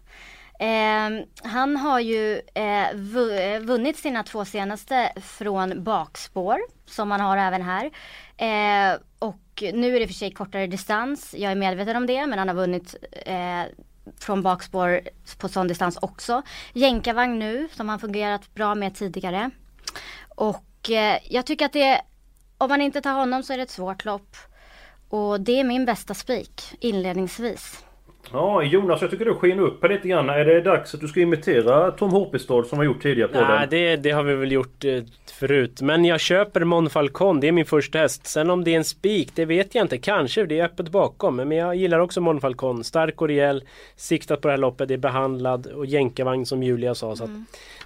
Eh, 0.60 1.50
han 1.52 1.78
har 1.78 2.00
ju 2.00 2.42
eh, 2.56 2.90
eh, 2.90 3.60
vunnit 3.60 3.98
sina 3.98 4.24
två 4.24 4.46
senaste 4.46 5.14
från 5.22 5.84
bakspår, 5.84 6.60
som 6.86 7.10
man 7.10 7.22
har 7.22 7.38
även 7.38 7.62
här. 7.62 7.86
Eh, 8.38 9.00
och 9.20 9.64
nu 9.74 9.96
är 9.96 10.00
det 10.00 10.08
för 10.08 10.14
sig 10.14 10.32
kortare 10.32 10.68
distans, 10.68 11.36
jag 11.38 11.52
är 11.52 11.56
medveten 11.56 11.96
om 11.96 12.08
det, 12.08 12.28
men 12.28 12.40
han 12.40 12.48
har 12.48 12.56
vunnit 12.56 12.96
eh, 13.26 13.64
från 14.20 14.42
bakspår 14.42 15.02
på 15.38 15.50
sån 15.50 15.68
distans 15.68 15.98
också. 16.02 16.42
Jänkarvagn 16.74 17.40
nu, 17.40 17.68
som 17.72 17.90
han 17.90 18.00
fungerat 18.00 18.54
bra 18.54 18.76
med 18.76 18.96
tidigare. 18.96 19.50
Och 20.30 20.90
eh, 20.90 21.20
jag 21.30 21.46
tycker 21.46 21.66
att 21.66 21.74
det, 21.74 22.02
om 22.58 22.70
man 22.70 22.82
inte 22.82 23.02
tar 23.02 23.14
honom 23.14 23.44
så 23.44 23.54
är 23.54 23.58
det 23.58 23.64
ett 23.64 23.70
svårt 23.70 24.06
lopp. 24.06 24.38
Och 25.10 25.42
det 25.42 25.60
är 25.60 25.64
min 25.64 25.86
bästa 25.86 26.14
spik 26.14 26.76
inledningsvis. 26.80 27.84
Ja, 28.32 28.64
Jonas, 28.64 29.02
jag 29.02 29.12
tycker 29.12 29.26
du 29.26 29.34
skiner 29.34 29.64
upp 29.64 29.82
här 29.82 29.90
lite 29.90 30.08
grann. 30.08 30.30
Är 30.30 30.46
det 30.46 30.62
dags 30.62 30.94
att 30.94 31.02
du 31.02 31.08
ska 31.08 31.20
imitera 31.20 31.92
Tom 31.92 32.12
Hoppestad 32.12 32.66
som 32.66 32.78
har 32.78 32.86
gjort 32.86 33.02
tidigare 33.02 33.28
på 33.30 33.42
Nej, 33.42 33.60
den? 33.60 33.70
det, 33.70 33.96
det 33.96 34.12
har 34.12 34.24
vi 34.24 34.36
väl 34.36 34.52
gjort 34.52 34.86
eh, 34.86 35.04
förut. 35.34 35.82
Men 35.82 36.06
jag 36.06 36.20
köper 36.20 36.64
Monfalcon, 36.64 37.40
det 37.40 37.48
är 37.48 37.52
min 37.52 37.66
första 37.66 38.00
häst. 38.00 38.28
Sen 38.28 38.50
om 38.50 38.64
det 38.64 38.74
är 38.74 38.78
en 38.78 38.84
spik, 38.84 39.32
det 39.36 39.46
vet 39.46 39.76
jag 39.76 39.84
inte. 39.84 39.98
Kanske, 39.98 40.46
det 40.46 40.60
är 40.60 40.66
öppet 40.66 40.90
bakom. 40.90 41.36
Men 41.36 41.52
jag 41.52 41.76
gillar 41.76 42.00
också 42.00 42.22
Monfalcon. 42.22 42.84
Stark 42.84 43.22
och 43.22 43.28
rejäl, 43.28 43.64
siktat 43.96 44.42
på 44.42 44.48
det 44.48 44.52
här 44.52 44.58
loppet, 44.60 44.88
det 44.88 44.94
är 44.94 44.98
behandlad 44.98 45.68
och 45.68 45.86
jänkarvagn 45.86 46.46
som 46.46 46.64
Julia 46.64 46.96
sa. 46.96 47.16
Så 47.16 47.24
att 47.24 47.30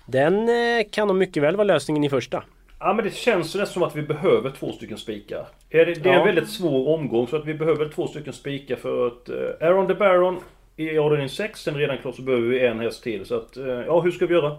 den 0.05 0.49
eh, 0.49 0.85
kan 0.91 1.07
nog 1.07 1.17
mycket 1.17 1.43
väl 1.43 1.55
vara 1.55 1.67
lösningen 1.67 2.03
i 2.03 2.09
första. 2.09 2.43
Ja 2.79 2.93
men 2.93 3.05
det 3.05 3.15
känns 3.15 3.55
ju 3.55 3.59
nästan 3.59 3.73
som 3.73 3.83
att 3.83 3.95
vi 3.95 4.01
behöver 4.01 4.49
två 4.49 4.71
stycken 4.71 4.97
spikar. 4.97 5.45
Det, 5.69 5.79
är 5.81 5.87
en 6.07 6.13
Ja. 6.13 6.23
väldigt 6.23 6.49
svår 6.49 6.87
omgång 6.95 7.27
så 7.27 7.35
att 7.35 7.45
vi 7.45 7.53
behöver 7.53 7.89
två 7.89 8.07
stycken 8.07 8.33
spikar 8.33 8.75
för 8.75 9.07
att... 9.07 9.29
Uh, 9.29 9.67
Aaron 9.67 9.87
the 9.87 9.93
Baron 9.93 10.37
i 10.75 10.97
avdelning 10.97 11.29
6, 11.29 11.61
sen 11.63 11.75
redan 11.75 11.97
klart 11.97 12.15
så 12.15 12.21
behöver 12.21 12.47
vi 12.47 12.65
en 12.65 12.79
häst 12.79 13.03
till. 13.03 13.25
Så 13.25 13.35
att, 13.35 13.57
eh, 13.57 13.65
ja 13.67 14.01
hur 14.01 14.11
ska 14.11 14.25
vi 14.25 14.33
göra? 14.33 14.57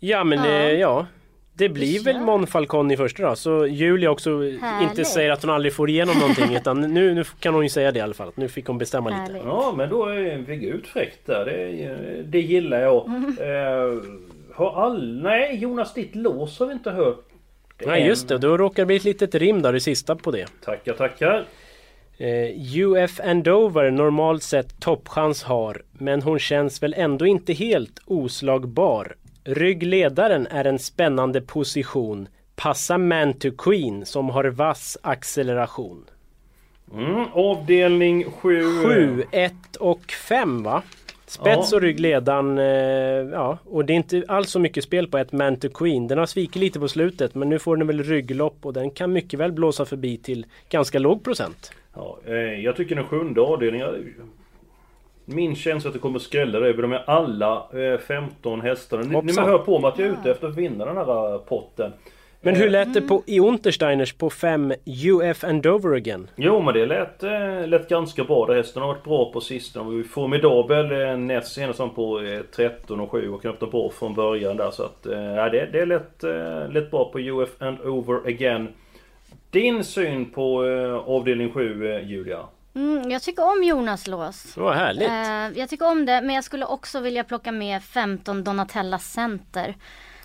Ja 0.00 0.24
men 0.24 0.38
Ja. 0.38 0.50
ja, 0.50 0.70
ja. 0.70 1.06
Det 1.56 1.68
blir 1.68 2.04
väl 2.04 2.14
kör. 2.14 2.20
Monfalcon 2.20 2.90
i 2.90 2.96
första 2.96 3.28
då. 3.28 3.36
Så 3.36 3.66
Julia 3.66 4.10
också 4.10 4.44
inte 4.44 4.66
Härligt. 4.66 5.06
säger 5.08 5.30
att 5.30 5.42
hon 5.42 5.50
aldrig 5.50 5.74
får 5.74 5.90
igenom 5.90 6.18
någonting. 6.18 6.56
Utan 6.56 6.80
nu, 6.80 7.14
nu 7.14 7.24
kan 7.40 7.54
hon 7.54 7.62
ju 7.62 7.68
säga 7.68 7.92
det 7.92 7.98
i 7.98 8.02
alla 8.02 8.14
fall. 8.14 8.32
Nu 8.34 8.48
fick 8.48 8.66
hon 8.66 8.78
bestämma 8.78 9.10
lite. 9.10 9.20
Härligt. 9.20 9.42
Ja 9.44 9.74
men 9.76 9.88
då 9.88 10.06
är 10.06 10.36
vi 10.38 10.66
ut 10.66 10.86
fräckt 10.86 11.26
där. 11.26 11.44
Det, 11.44 12.22
det 12.22 12.40
gillar 12.40 12.80
jag. 12.80 13.06
Eh, 13.40 14.02
har 14.54 14.84
all... 14.84 15.22
Nej 15.22 15.56
Jonas, 15.56 15.94
ditt 15.94 16.14
lås 16.14 16.58
har 16.58 16.66
vi 16.66 16.72
inte 16.72 16.90
hört. 16.90 17.24
Nej 17.86 18.06
just 18.06 18.28
det, 18.28 18.38
då 18.38 18.56
råkar 18.56 18.82
det 18.82 18.86
bli 18.86 18.96
ett 18.96 19.04
litet 19.04 19.34
rim 19.34 19.62
där, 19.62 19.72
det 19.72 19.80
sista 19.80 20.16
på 20.16 20.30
det. 20.30 20.46
Tackar, 20.64 20.92
tackar. 20.92 21.44
Eh, 22.18 22.76
UF 22.76 23.20
Andover 23.20 23.90
normalt 23.90 24.42
sett 24.42 24.80
toppchans 24.80 25.42
har, 25.42 25.82
men 25.92 26.22
hon 26.22 26.38
känns 26.38 26.82
väl 26.82 26.94
ändå 26.96 27.26
inte 27.26 27.52
helt 27.52 28.00
oslagbar. 28.06 29.16
Ryggledaren 29.44 30.46
är 30.46 30.64
en 30.64 30.78
spännande 30.78 31.40
position. 31.40 32.28
Passa 32.56 32.98
Man 32.98 33.32
to 33.32 33.50
Queen 33.58 34.06
som 34.06 34.28
har 34.30 34.44
vass 34.44 34.98
acceleration. 35.02 36.04
Mm, 36.94 37.26
avdelning 37.32 38.24
7. 38.24 38.62
7, 38.84 39.24
1 39.30 39.52
och 39.80 40.12
5 40.12 40.62
va? 40.62 40.82
Spets 41.34 41.72
och 41.72 41.80
ryggledaren, 41.80 42.58
eh, 42.58 42.64
ja, 43.32 43.58
och 43.64 43.84
det 43.84 43.92
är 43.92 43.96
inte 43.96 44.24
alls 44.28 44.50
så 44.50 44.58
mycket 44.58 44.84
spel 44.84 45.08
på 45.08 45.18
ett 45.18 45.32
Man 45.32 45.56
to 45.56 45.68
Queen. 45.68 46.08
Den 46.08 46.18
har 46.18 46.26
svikit 46.26 46.56
lite 46.56 46.80
på 46.80 46.88
slutet 46.88 47.34
men 47.34 47.48
nu 47.48 47.58
får 47.58 47.76
den 47.76 47.86
väl 47.86 48.02
rygglopp 48.02 48.56
och 48.62 48.72
den 48.72 48.90
kan 48.90 49.12
mycket 49.12 49.40
väl 49.40 49.52
blåsa 49.52 49.84
förbi 49.84 50.16
till 50.16 50.46
ganska 50.68 50.98
låg 50.98 51.24
procent. 51.24 51.72
Ja, 51.94 52.18
eh, 52.26 52.34
jag 52.34 52.76
tycker 52.76 52.94
den 52.94 53.04
sjunde 53.04 53.40
avdelningen... 53.40 54.14
Min 55.26 55.56
känsla 55.56 55.88
att 55.88 55.94
det 55.94 56.00
kommer 56.00 56.18
skrälla 56.18 56.68
är 56.68 56.72
de 56.72 56.92
är 56.92 57.10
alla 57.10 57.66
eh, 57.72 57.98
15 57.98 58.60
hästarna. 58.60 59.02
Ni, 59.02 59.22
ni 59.22 59.40
hör 59.40 59.58
på 59.58 59.78
mig 59.78 59.88
att 59.88 59.98
jag 59.98 60.08
är 60.08 60.12
ute 60.12 60.30
efter 60.30 60.48
att 60.48 60.56
vinna 60.56 60.84
den 60.84 60.96
här 60.96 61.34
eh, 61.34 61.38
potten. 61.38 61.92
Men 62.44 62.56
hur 62.56 62.70
lät 62.70 62.94
det 62.94 63.00
på, 63.00 63.22
i 63.26 63.40
Untersteiners 63.40 64.12
på 64.12 64.30
5 64.30 64.72
UF 64.86 65.44
Andover 65.44 65.96
again? 65.96 66.30
Jo 66.36 66.62
men 66.62 66.74
det 66.74 66.86
lät, 66.86 67.22
eh, 67.22 67.66
lät 67.66 67.88
ganska 67.88 68.24
bra. 68.24 68.46
Det 68.46 68.54
hästen 68.54 68.82
har 68.82 68.88
varit 68.88 69.04
bra 69.04 69.32
på 69.32 69.40
sistone. 69.40 69.90
Vi 69.90 69.96
var 69.96 70.04
formidabel 70.04 70.92
eh, 70.92 71.16
näst 71.16 71.54
senast 71.54 71.78
på 71.94 72.20
eh, 72.20 72.40
13 72.56 73.00
och 73.00 73.10
7 73.10 73.30
och 73.30 73.40
knappt 73.40 73.70
bra 73.70 73.90
från 73.90 74.14
början 74.14 74.56
där. 74.56 74.70
Så 74.70 74.82
att 74.82 75.06
eh, 75.06 75.18
ja, 75.18 75.48
det, 75.48 75.66
det 75.72 75.84
lät, 75.84 76.24
eh, 76.24 76.68
lät 76.72 76.90
bra 76.90 77.10
på 77.12 77.18
UF 77.20 77.62
and 77.62 77.80
over 77.80 78.28
again. 78.28 78.68
Din 79.50 79.84
syn 79.84 80.30
på 80.30 80.66
eh, 80.66 80.94
avdelning 80.94 81.52
7 81.52 81.90
eh, 81.90 82.08
Julia? 82.08 82.40
Mm, 82.74 83.10
jag 83.10 83.22
tycker 83.22 83.42
om 83.42 83.64
Jonas 83.64 84.06
lås. 84.06 84.56
Vad 84.56 84.74
härligt! 84.74 85.08
Eh, 85.08 85.60
jag 85.60 85.68
tycker 85.68 85.90
om 85.90 86.06
det, 86.06 86.20
men 86.22 86.34
jag 86.34 86.44
skulle 86.44 86.66
också 86.66 87.00
vilja 87.00 87.24
plocka 87.24 87.52
med 87.52 87.82
15 87.82 88.44
Donatella 88.44 88.98
Center. 88.98 89.74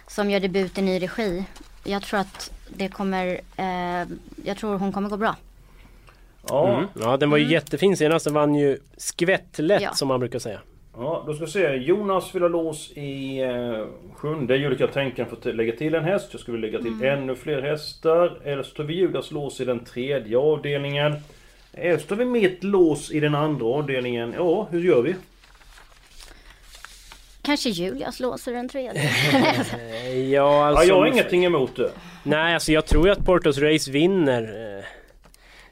Som 0.08 0.30
gör 0.30 0.40
debut 0.40 0.78
i 0.78 0.82
ny 0.82 1.00
regi. 1.00 1.46
Jag 1.84 2.02
tror 2.02 2.20
att 2.20 2.52
det 2.70 2.88
kommer, 2.88 3.28
eh, 3.58 4.08
jag 4.46 4.58
tror 4.58 4.78
hon 4.78 4.92
kommer 4.92 5.10
gå 5.10 5.18
bra. 5.18 5.36
Ja, 6.48 6.74
Mm. 6.78 6.88
Ja 7.02 7.18
den 7.18 7.30
var 7.30 7.38
ju 7.38 7.52
jättefin 7.52 7.98
senast, 7.98 8.26
den 8.26 8.34
vann 8.34 8.56
ju 8.56 8.78
skvättlätt 8.98 9.82
Ja. 9.82 9.94
som 9.94 10.08
man 10.08 10.20
brukar 10.20 10.40
säga. 10.40 10.60
Ja, 10.98 11.24
då 11.28 11.34
ska 11.34 11.46
vi 11.46 11.52
se. 11.52 11.76
Jonas 11.76 12.36
vill 12.36 12.42
ha 12.42 12.50
lås 12.50 12.92
i 12.92 13.40
eh, 13.42 13.86
sjunde. 14.16 14.58
Julia 14.58 14.78
kan 14.78 14.88
tänka 14.88 15.26
för 15.26 15.36
att 15.36 15.56
lägga 15.56 15.76
till 15.76 15.96
en 15.96 16.04
häst. 16.04 16.28
Jag 16.32 16.42
skulle 16.42 16.58
lägga 16.58 16.80
till 16.82 17.04
ännu 17.04 17.36
fler 17.36 17.62
hästar. 17.62 18.38
Eller 18.44 18.64
så 18.64 18.76
tar 18.76 18.84
vi 18.84 18.94
Judas 18.96 19.32
lås 19.32 19.62
i 19.62 19.66
den 19.66 19.86
tredje 19.86 20.38
avdelningen. 20.38 21.16
Eller 21.74 21.98
så 21.98 22.08
tar 22.08 22.16
vi 22.16 22.26
mitt 22.26 22.64
lås 22.64 23.12
i 23.12 23.20
den 23.20 23.36
andra 23.36 23.66
avdelningen. 23.66 24.34
Ja, 24.38 24.68
hur 24.72 24.80
gör 24.82 25.02
vi? 25.02 25.16
Kanske 27.50 27.70
Julias 27.70 28.20
låser 28.20 28.54
den 28.54 28.70
tredje. 28.70 29.04
Ja, 30.04 30.18
Ja, 30.18 30.66
alltså, 30.66 30.84
jag 30.86 30.96
har 30.96 31.06
ingenting 31.08 31.46
emot 31.46 31.76
det. 31.76 31.92
Nej, 32.24 32.54
alltså 32.54 32.72
jag 32.72 32.86
tror 32.86 33.06
ju 33.08 33.12
att 33.12 33.26
Portos 33.26 33.58
Race 33.58 33.92
vinner. 33.92 34.78
Eh, 34.78 34.86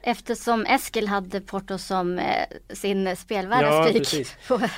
Eftersom 0.02 0.66
Eskil 0.66 1.08
hade 1.08 1.40
Porto 1.40 1.78
som 1.78 2.18
eh, 2.18 2.24
sin 2.74 3.16
spelvärda 3.16 3.66
Ja. 4.48 4.58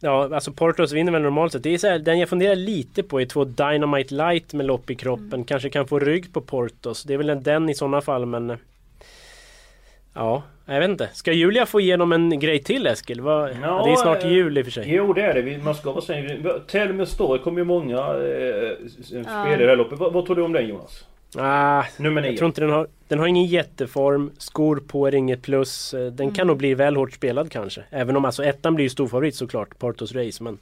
Ja, 0.00 0.34
alltså 0.34 0.52
Portos 0.52 0.92
vinner 0.92 1.12
väl 1.12 1.22
normalt 1.22 1.52
sett. 1.52 1.62
Det 1.62 1.74
är 1.74 1.78
så 1.78 1.86
här, 1.88 1.98
den 1.98 2.18
jag 2.18 2.28
funderar 2.28 2.54
lite 2.56 3.02
på 3.02 3.20
är 3.20 3.26
två 3.26 3.44
Dynamite 3.44 4.14
Light 4.14 4.52
med 4.52 4.66
lopp 4.66 4.90
i 4.90 4.94
kroppen. 4.94 5.44
Kanske 5.44 5.70
kan 5.70 5.88
få 5.88 5.98
rygg 5.98 6.32
på 6.32 6.40
Portos. 6.40 7.02
Det 7.04 7.14
är 7.14 7.18
väl 7.18 7.30
en 7.30 7.42
den 7.42 7.68
i 7.68 7.74
sådana 7.74 8.00
fall 8.00 8.26
men... 8.26 8.50
eh, 8.50 8.56
Ja, 10.14 10.42
Jag 10.70 10.80
vet 10.80 10.90
inte. 10.90 11.08
Ska 11.12 11.32
Julia 11.32 11.66
få 11.66 11.80
igenom 11.80 12.12
en 12.12 12.38
grej 12.40 12.58
till 12.62 12.86
Eskil? 12.86 13.20
Vad- 13.20 13.50
Ja, 13.62 13.82
det 13.86 13.92
är 13.92 13.96
snart 13.96 14.24
eh, 14.24 14.30
jul 14.32 14.58
i 14.58 14.60
och 14.60 14.64
för 14.64 14.72
sig. 14.72 14.84
Jo 14.94 15.12
det 15.12 15.22
är 15.22 15.34
det. 15.34 15.42
Vi- 15.42 15.58
Man 15.58 15.74
ska 15.74 15.92
vara 15.92 16.00
säga. 16.04 16.58
Tell 16.66 16.92
me 16.92 17.06
story 17.06 17.38
kommer 17.42 17.58
ju 17.58 17.64
många 17.64 17.96
eh, 17.98 18.70
s- 18.86 19.10
Ja. 19.12 19.22
spela 19.22 19.54
i 19.54 19.56
det 19.64 19.68
här 19.68 19.76
loppet. 19.76 19.98
Vad, 19.98 20.12
vad 20.12 20.26
tror 20.26 20.36
du 20.36 20.42
om 20.42 20.52
den 20.52 20.68
Jonas? 20.68 21.04
Ah, 21.38 21.84
Nummer 21.96 22.20
nio. 22.20 22.30
jag 22.30 22.38
tror 22.38 22.46
inte 22.46 22.60
den 22.60 22.70
har, 22.70 22.86
den 23.08 23.18
har 23.18 23.26
ingen 23.26 23.44
jätteform, 23.44 24.30
skor 24.38 24.82
på 24.88 25.06
är 25.06 25.14
inget 25.14 25.42
plus. 25.42 25.94
Eh, 25.94 26.12
Den 26.12 26.30
kan 26.34 26.46
nog 26.46 26.56
bli 26.56 26.74
väl 26.74 26.96
hårt 26.96 27.12
spelad 27.12 27.50
kanske. 27.52 27.82
Även 27.90 28.16
om 28.16 28.24
alltså 28.24 28.44
ettan 28.44 28.74
blir 28.74 28.84
ju 28.84 28.90
storfavorit 28.90 29.34
såklart, 29.34 29.78
Portos 29.78 30.12
Race. 30.14 30.42
Men 30.44 30.58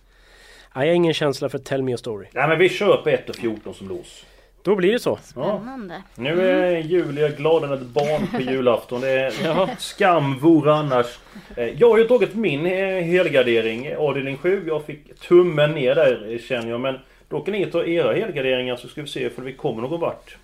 ah, 0.72 0.80
jag 0.82 0.88
har 0.88 0.94
ingen 0.94 1.14
känsla 1.14 1.48
för 1.48 1.58
Tell 1.58 1.82
Me 1.82 1.94
A 1.94 1.96
Story. 1.96 2.26
Nej 2.32 2.48
men 2.48 2.58
vi 2.58 2.68
köper 2.68 3.10
1 3.10 3.28
och 3.30 3.36
14 3.36 3.74
som 3.74 3.88
lås. 3.88 4.24
Då 4.62 4.74
blir 4.76 4.92
det 4.92 4.98
så. 4.98 5.18
Spännande. 5.22 6.02
Nu 6.14 6.48
är 6.50 6.78
Julia 6.78 7.28
gladare 7.28 7.72
än 7.76 7.78
ett 7.82 7.86
barn 7.86 8.26
på 8.26 8.40
julafton. 8.50 9.00
Det 9.00 9.08
är 9.10 9.76
skam 9.78 10.38
vore 10.38 10.74
annars. 10.74 11.18
Eh, 11.56 11.64
Jag 11.68 11.90
har 11.90 11.98
ju 11.98 12.04
tagit 12.04 12.34
min 12.34 12.66
eh, 12.66 13.02
helgardering, 13.04 13.96
avdelning 13.96 14.36
7. 14.36 14.64
Jag 14.66 14.84
fick 14.84 15.20
tummen 15.20 15.70
ner 15.72 15.94
där 15.94 16.32
eh, 16.32 16.38
känner 16.38 16.70
jag. 16.70 16.80
Men 16.80 16.98
då 17.28 17.40
kan 17.40 17.52
ni 17.52 17.66
ta 17.66 17.84
era 17.84 18.12
helgarderingar 18.12 18.76
så 18.76 18.88
ska 18.88 19.02
vi 19.02 19.08
se 19.08 19.30
om 19.38 19.44
vi 19.44 19.52
kommer 19.52 19.82
någon 19.82 20.00
vart. 20.00 20.36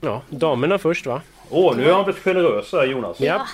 Ja, 0.00 0.22
damerna 0.28 0.78
först 0.78 1.06
va? 1.06 1.22
Åh, 1.50 1.76
nu 1.76 1.88
är 1.88 1.92
han 1.92 2.04
blivit 2.04 2.22
generös 2.22 2.72
här 2.72 2.84
Jonas. 2.86 3.20
Ja. 3.20 3.46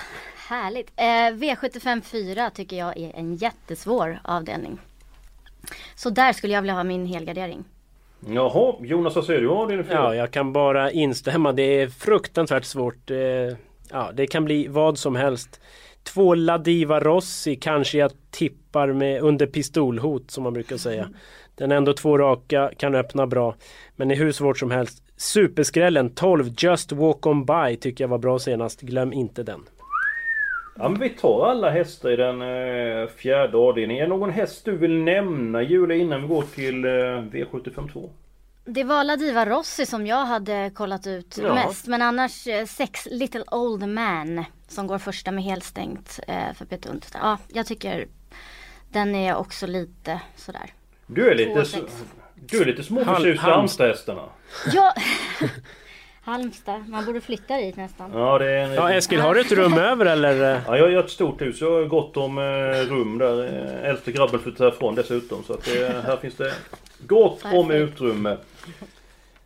Härligt. 0.49 0.91
Eh, 0.97 1.03
V75 1.05 2.01
4 2.03 2.51
tycker 2.51 2.77
jag 2.77 2.97
är 2.99 3.13
en 3.17 3.35
jättesvår 3.37 4.19
avdelning. 4.25 4.79
Så 5.95 6.11
där 6.11 6.33
skulle 6.33 6.53
jag 6.53 6.63
vilja 6.63 6.75
ha 6.75 6.85
min 6.85 7.07
helgardering. 7.07 7.65
Jaha, 8.27 8.75
Jonas 8.81 9.17
vad 9.17 9.25
säger 9.25 9.41
du 9.41 9.49
om 9.49 9.59
avdelning 9.59 9.87
4? 9.87 9.95
Ja, 9.95 10.15
jag 10.15 10.31
kan 10.31 10.53
bara 10.53 10.91
instämma. 10.91 11.53
Det 11.53 11.63
är 11.63 11.89
fruktansvärt 11.89 12.65
svårt. 12.65 13.11
Eh, 13.11 13.19
ja, 13.91 14.11
det 14.15 14.27
kan 14.27 14.45
bli 14.45 14.69
vad 14.69 14.99
som 14.99 15.17
helst. 15.17 15.61
Två 16.03 16.35
Ladiva 16.35 17.01
Rossi 17.01 17.57
kanske 17.57 17.99
jag 17.99 18.11
tippar 18.31 18.93
med 18.93 19.23
under 19.23 19.47
pistolhot 19.47 20.31
som 20.31 20.43
man 20.43 20.53
brukar 20.53 20.77
säga. 20.77 21.09
Den 21.55 21.73
är 21.73 21.77
ändå 21.77 21.93
två 21.93 22.19
raka, 22.19 22.71
kan 22.77 22.95
öppna 22.95 23.27
bra. 23.27 23.55
Men 23.97 24.11
är 24.11 24.17
hur 24.17 24.33
svårt 24.33 24.59
som 24.59 24.71
helst. 24.71 25.03
Superskrällen 25.17 26.15
12 26.15 26.51
Just 26.59 26.93
Walk 26.93 27.27
On 27.27 27.45
By 27.45 27.77
tycker 27.77 28.05
jag 28.05 28.09
var 28.09 28.19
bra 28.19 28.39
senast. 28.39 28.81
Glöm 28.81 29.13
inte 29.13 29.43
den. 29.43 29.61
Ja, 30.75 30.89
men 30.89 31.01
vi 31.01 31.09
tar 31.09 31.47
alla 31.51 31.71
hästar 31.71 32.11
i 32.11 32.17
den 32.17 32.43
eh, 32.43 33.09
fjärde 33.09 33.57
avdelningen. 33.57 34.03
Är 34.05 34.07
det 34.09 34.17
någon 34.17 34.31
häst 34.31 34.65
du 34.65 34.77
vill 34.77 34.95
nämna 34.99 35.63
Julia 35.63 35.97
innan 35.97 36.23
vi 36.23 36.29
går 36.29 36.43
till 36.43 36.85
eh, 36.85 36.89
V752? 36.89 38.11
Det 38.65 38.85
var 38.85 39.05
Ladiva 39.05 39.47
Rossi 39.47 39.87
som 39.87 40.07
jag 40.07 40.25
hade 40.25 40.71
kollat 40.75 41.07
ut 41.07 41.39
Ja. 41.43 41.55
mest. 41.55 41.87
Men 41.87 42.03
annars 42.03 42.47
eh, 42.47 42.65
sex 42.67 43.09
Little 43.11 43.45
Old 43.51 43.89
Man 43.89 44.45
som 44.69 44.87
går 44.87 44.99
första 44.99 45.31
med 45.31 45.45
helstängt 45.45 46.21
eh, 46.29 46.55
för 46.55 46.65
Peter 46.65 46.91
Unt. 46.91 47.11
Ja, 47.15 47.39
jag 47.49 47.67
tycker 47.67 48.07
den 48.89 49.15
är 49.15 49.37
också 49.37 49.67
lite 49.67 50.21
sådär. 50.37 50.73
Du 51.07 51.29
är 51.31 51.35
Två 51.35 51.49
lite, 51.49 51.65
sex. 51.65 51.85
du 52.35 52.61
är 52.63 52.65
lite 52.67 52.83
småförtjust 52.83 53.27
i 53.27 53.47
Halm- 53.47 53.53
Halmstadhästarna. 53.55 54.23
Ja, 54.73 54.95
Halmstad, 56.25 56.89
man 56.89 57.05
borde 57.05 57.21
flytta 57.21 57.57
dit 57.57 57.77
nästan. 57.77 58.11
Ja, 58.15 58.39
det 58.39 58.51
är 58.51 58.65
en, 58.65 58.75
Ja, 58.75 58.93
Eskil, 58.93 59.21
har 59.21 59.35
du 59.35 59.41
ett 59.41 59.53
rum 59.53 59.79
över 59.79 60.07
eller? 60.07 60.61
Ja, 60.67 60.77
jag 60.77 60.93
har 60.93 61.05
ett 61.05 61.11
stort 61.11 61.41
hus. 61.43 61.61
Jag 61.61 61.71
har 61.71 61.85
gott 61.85 62.17
om 62.17 62.39
eh, 62.39 62.43
rum 62.91 63.19
där. 63.19 63.43
Äldste 63.85 64.13
grabben 64.13 64.41
flyttar 64.41 64.65
härifrån 64.65 64.95
dessutom. 64.95 65.43
Så 65.45 65.53
att 65.53 65.69
eh, 65.69 65.89
här 66.07 66.17
finns 66.17 66.35
det 66.35 66.53
gott 67.07 67.45
om 67.55 67.71
utrymme. 67.71 68.37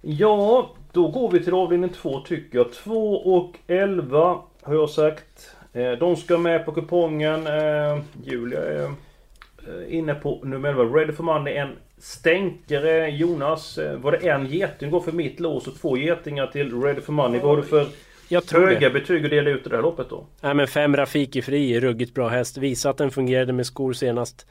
Ja, 0.00 0.70
då 0.92 1.08
går 1.08 1.30
vi 1.30 1.44
till 1.44 1.54
avdelning 1.54 1.90
2 1.90 2.20
tycker 2.20 2.58
jag. 2.58 2.72
2 2.72 3.14
och 3.16 3.52
11 3.66 4.38
har 4.62 4.74
jag 4.74 4.90
sagt. 4.90 5.54
Eh, 5.72 5.92
de 5.92 6.16
ska 6.16 6.38
med 6.38 6.64
på 6.64 6.72
kupongen. 6.72 7.46
Eh, 7.46 7.98
Julia 8.24 8.60
är 8.64 8.90
inne 9.88 10.14
på 10.14 10.40
nummer 10.44 10.68
11. 10.68 10.84
Ready 10.84 11.12
for 11.12 11.24
money. 11.24 11.54
En 11.54 11.68
stänkare. 11.98 13.08
Jonas, 13.10 13.78
eh, 13.78 13.98
var 13.98 14.12
det 14.12 14.28
en 14.28 14.46
geting 14.46 14.90
går 14.90 15.00
för 15.00 15.12
mitt 15.12 15.40
lås 15.40 15.66
och 15.66 15.80
två 15.80 15.96
getingar 15.96 16.46
till 16.46 16.82
Ready 16.82 17.00
for 17.00 17.12
money. 17.12 17.40
Vad 17.40 17.50
har 17.50 17.56
du 17.56 17.62
för 17.62 17.86
Jag 18.28 18.46
tror 18.46 18.66
höga 18.66 18.80
det. 18.80 18.90
betyg 19.00 19.24
att 19.24 19.30
dela 19.30 19.50
ut 19.50 19.66
i 19.66 19.68
det 19.68 19.76
här 19.76 19.82
loppet 19.82 20.10
då? 20.10 20.26
Nej 20.40 20.54
men 20.54 20.66
fem 20.66 20.96
Rafiki 20.96 21.42
Fri, 21.42 21.80
ruggigt 21.80 22.14
bra 22.14 22.28
häst. 22.28 22.56
Visa 22.58 22.90
att 22.90 22.96
den 22.98 23.10
fungerade 23.10 23.52
med 23.52 23.66
skor 23.66 23.92
senast. 23.92 24.46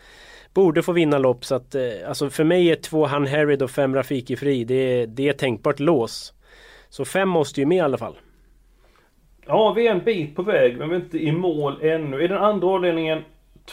Borde 0.53 0.83
få 0.83 0.91
vinna 0.91 1.17
lopp 1.17 1.45
så 1.45 1.55
att 1.55 1.75
eh, 1.75 1.81
alltså 2.07 2.29
för 2.29 2.43
mig 2.43 2.71
är 2.71 2.75
två 2.75 3.05
Han 3.05 3.27
Herrid 3.27 3.61
och 3.61 3.71
fem 3.71 3.95
Rafiki 3.95 4.35
Fri 4.35 4.63
det 4.63 4.75
är, 4.75 5.07
det 5.07 5.29
är 5.29 5.33
tänkbart 5.33 5.79
lås. 5.79 6.33
Så 6.89 7.05
fem 7.05 7.29
måste 7.29 7.59
ju 7.59 7.65
med 7.65 7.77
i 7.77 7.81
alla 7.81 7.97
fall. 7.97 8.15
Ja, 9.47 9.73
vi 9.73 9.87
är 9.87 9.91
en 9.91 10.03
bit 10.03 10.35
på 10.35 10.43
väg 10.43 10.77
men 10.77 10.89
vi 10.89 10.95
är 10.95 10.99
inte 10.99 11.17
i 11.17 11.31
mål 11.31 11.77
ännu. 11.81 12.23
I 12.23 12.27
den 12.27 12.37
andra 12.37 12.67
avdelningen 12.67 13.23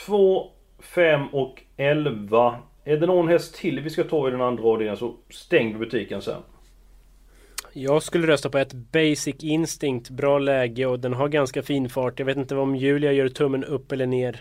2, 0.07 0.47
5 0.81 1.27
och 1.27 1.63
11. 1.77 2.57
Är 2.85 2.97
det 2.97 3.07
någon 3.07 3.29
häst 3.29 3.55
till 3.55 3.81
vi 3.81 3.91
ska 3.91 4.05
ta 4.05 4.29
i 4.29 4.31
den 4.31 4.41
andra 4.41 4.65
avdelningen 4.65 4.97
så 4.97 5.17
stäng 5.31 5.79
butiken 5.79 6.23
sen. 6.23 6.43
Jag 7.73 8.03
skulle 8.03 8.27
rösta 8.27 8.51
på 8.51 8.59
ett 8.59 8.73
Basic 8.73 9.37
Instinct, 9.41 10.11
bra 10.11 10.39
läge 10.39 10.87
och 10.87 11.01
den 11.01 11.13
har 11.13 11.29
ganska 11.29 11.63
fin 11.63 11.89
fart. 11.89 12.19
Jag 12.19 12.27
vet 12.27 12.37
inte 12.37 12.57
om 12.57 12.77
Julia 12.77 13.13
gör 13.13 13.29
tummen 13.29 13.65
upp 13.65 13.93
eller 13.93 14.07
ner. 14.07 14.41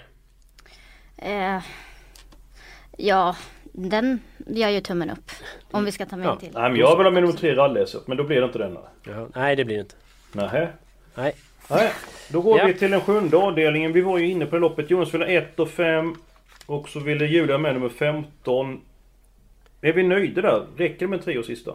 Eh, 1.18 1.60
ja, 2.98 3.36
den 3.64 4.20
gör 4.48 4.70
ju 4.70 4.82
tummen 4.82 5.10
upp. 5.10 5.32
Om 5.72 5.86
vi 5.86 5.92
ska 5.92 6.06
ta 6.06 6.18
med 6.18 6.28
Ja. 6.28 6.36
till. 6.36 6.50
Nej 6.54 6.70
men 6.70 6.80
jag 6.80 6.98
vill 6.98 7.06
ha 7.06 7.12
med 7.12 7.24
nummer 7.24 7.36
3 7.38 7.56
rallyhästet 7.56 8.08
men 8.08 8.18
då 8.18 8.24
blir 8.24 8.40
det 8.42 8.46
inte 8.46 8.58
denna. 8.60 8.80
Jaha. 9.08 9.28
Nej 9.36 9.56
det 9.56 9.66
blir 9.66 9.76
det 9.76 9.82
inte. 9.82 9.96
Nähä. 10.32 10.68
Nej. 11.16 11.34
Nej. 11.70 11.92
Då 12.30 12.42
går 12.42 12.58
Ja. 12.60 12.66
vi 12.66 12.74
till 12.74 12.92
den 12.92 13.02
sjunde 13.02 13.38
avdelningen. 13.38 13.94
Vi 13.94 14.02
var 14.02 14.18
ju 14.18 14.28
inne 14.30 14.46
på 14.46 14.56
det 14.56 14.60
loppet. 14.60 14.90
Jonas 14.92 15.14
ville 15.14 15.26
1 15.26 15.60
och 15.60 15.70
5. 15.70 16.16
Och 16.66 16.90
så 16.90 17.00
ville 17.00 17.26
Julia 17.26 17.58
med 17.58 17.74
nummer 17.74 17.90
15. 17.90 18.82
Är 19.82 19.94
vi 19.94 20.04
nöjda 20.04 20.42
där? 20.42 20.66
Räcker 20.78 21.00
det 21.00 21.08
med 21.08 21.24
3 21.24 21.38
och 21.38 21.46
sista? 21.46 21.72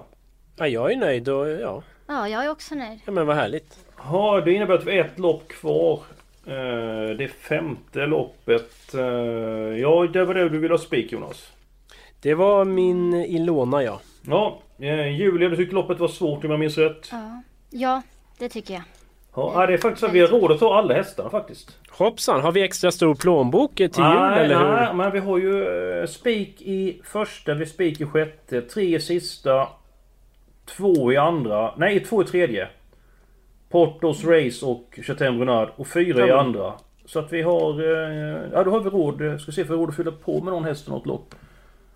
Ja, 0.56 0.68
jag 0.68 0.92
är 0.92 0.96
nöjd 0.96 1.28
och 1.28 1.48
ja, 1.48 1.82
Ja, 2.06 2.28
jag 2.28 2.44
är 2.44 2.50
också 2.50 2.74
nöjd. 2.74 3.00
ja 3.04 3.12
men 3.12 3.26
vad 3.26 3.36
härligt. 3.36 3.78
Ja, 3.98 4.40
det 4.44 4.52
innebär 4.52 4.74
att 4.74 4.84
vi 4.86 4.98
har 4.98 5.04
ett 5.04 5.18
lopp 5.18 5.48
kvar. 5.48 6.00
Eh, 6.46 7.16
Det 7.18 7.28
femte 7.28 8.06
loppet. 8.06 8.94
Eh, 8.94 9.00
Ja, 9.80 10.06
det 10.12 10.24
var 10.24 10.34
det 10.34 10.48
du 10.48 10.58
ville 10.58 10.74
ha 10.74 10.78
spik 10.78 11.12
Jonas. 11.12 11.52
Det 12.20 12.34
var 12.34 12.64
min 12.64 13.14
Ilona 13.14 13.82
ja. 13.82 14.00
Ja, 14.22 14.58
eh, 14.78 15.08
Julia 15.16 15.48
du 15.48 15.56
tyckte 15.56 15.74
loppet 15.74 15.98
var 15.98 16.08
svårt 16.08 16.44
om 16.44 16.50
jag 16.50 16.60
minns 16.60 16.78
rätt. 16.78 17.08
Ja, 17.12 17.42
ja 17.70 18.02
det 18.38 18.48
tycker 18.48 18.74
jag. 18.74 18.82
Ja, 19.36 19.66
det 19.66 19.72
är 19.72 19.78
faktiskt 19.78 20.00
så 20.00 20.06
att 20.06 20.12
vi 20.12 20.20
har 20.20 20.28
råd 20.28 20.52
att 20.52 20.58
ta 20.58 20.74
alla 20.74 20.94
hästarna 20.94 21.30
faktiskt. 21.30 21.78
Hoppsan, 21.90 22.40
har 22.40 22.52
vi 22.52 22.62
extra 22.62 22.90
stor 22.90 23.14
plånbok 23.14 23.74
till 23.74 23.84
jul 23.84 24.04
nej, 24.04 24.44
eller 24.44 24.58
hur? 24.58 24.64
nej, 24.64 24.94
men 24.94 25.12
vi 25.12 25.18
har 25.18 25.38
ju 25.38 25.64
eh, 26.00 26.06
spik 26.06 26.62
i 26.62 27.00
första, 27.04 27.54
vi 27.54 27.66
spik 27.66 28.00
i 28.00 28.06
sjätte, 28.06 28.62
tre 28.62 28.96
i 28.96 29.00
sista, 29.00 29.68
två 30.76 31.12
i 31.12 31.16
andra, 31.16 31.74
nej 31.76 32.00
två 32.00 32.22
i 32.22 32.24
tredje. 32.24 32.68
Portos 33.70 34.24
Race 34.24 34.66
och 34.66 34.98
Chateau 35.02 35.36
Brunard 35.36 35.68
och 35.76 35.86
fyra 35.86 36.26
i 36.26 36.30
andra. 36.30 36.72
Så 37.06 37.18
att 37.18 37.32
vi 37.32 37.42
har, 37.42 37.80
eh, 37.80 38.38
ja 38.52 38.64
då 38.64 38.70
har 38.70 38.80
vi 38.80 38.90
råd, 38.90 39.20
eh, 39.20 39.38
ska 39.38 39.52
se 39.52 39.64
för 39.64 39.74
råd 39.74 39.88
att 39.88 39.96
fylla 39.96 40.12
på 40.12 40.40
med 40.40 40.52
någon 40.52 40.64
häst 40.64 40.88
i 40.88 40.90
något 40.90 41.06
lopp. 41.06 41.34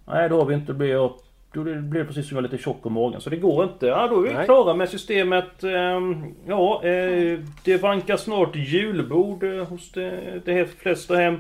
Nej 0.07 0.29
det 0.29 0.35
har 0.35 0.45
vi 0.45 0.55
inte, 0.55 0.73
det 0.73 0.79
blir, 0.79 1.11
då 1.53 1.63
blir 1.65 2.01
det 2.01 2.05
precis 2.05 2.29
som 2.29 2.37
jag 2.37 2.45
är 2.45 2.49
lite 2.51 2.63
tjock 2.63 2.87
om 2.87 2.93
magen. 2.93 3.21
Så 3.21 3.31
det 3.31 3.37
går 3.37 3.65
inte. 3.65 3.87
Ja 3.87 4.07
då 4.09 4.19
är 4.19 4.29
vi 4.29 4.35
Nej. 4.35 4.45
klara 4.45 4.75
med 4.75 4.89
systemet. 4.89 5.63
Ehm, 5.65 6.35
Ja, 6.49 6.85
eh, 6.85 7.39
det 7.65 7.77
vankar 7.83 8.17
snart 8.17 8.57
julbord 8.57 9.43
eh, 9.45 9.65
hos 9.65 9.93
de, 9.93 10.11
de 10.45 10.65
flesta 10.67 11.17
hem. 11.17 11.37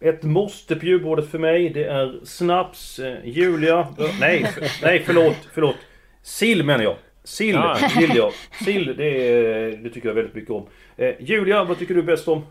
Ett 0.00 0.22
måste 0.22 0.76
på 0.76 0.86
julbordet 0.86 1.30
för 1.30 1.38
mig, 1.38 1.68
det 1.70 1.84
är 1.84 2.14
snaps, 2.24 2.98
eh, 2.98 3.16
Julia... 3.24 3.88
Nej, 4.20 4.46
nej 4.82 5.02
förlåt, 5.06 5.36
förlåt. 5.54 5.76
Sill 6.22 6.64
menar 6.64 6.84
jag. 6.84 6.96
Sill 7.24 7.54
Ja. 7.54 7.76
vill 7.98 8.16
jag. 8.16 8.32
Sill, 8.64 8.94
det, 8.96 9.04
är- 9.04 9.76
det 9.76 9.90
tycker 9.90 10.08
jag 10.08 10.14
väldigt 10.14 10.34
mycket 10.34 10.50
om. 10.50 10.66
Eh, 10.96 11.14
Julia, 11.20 11.64
vad 11.64 11.78
tycker 11.78 11.94
du 11.94 12.02
bäst 12.02 12.28
om? 12.28 12.42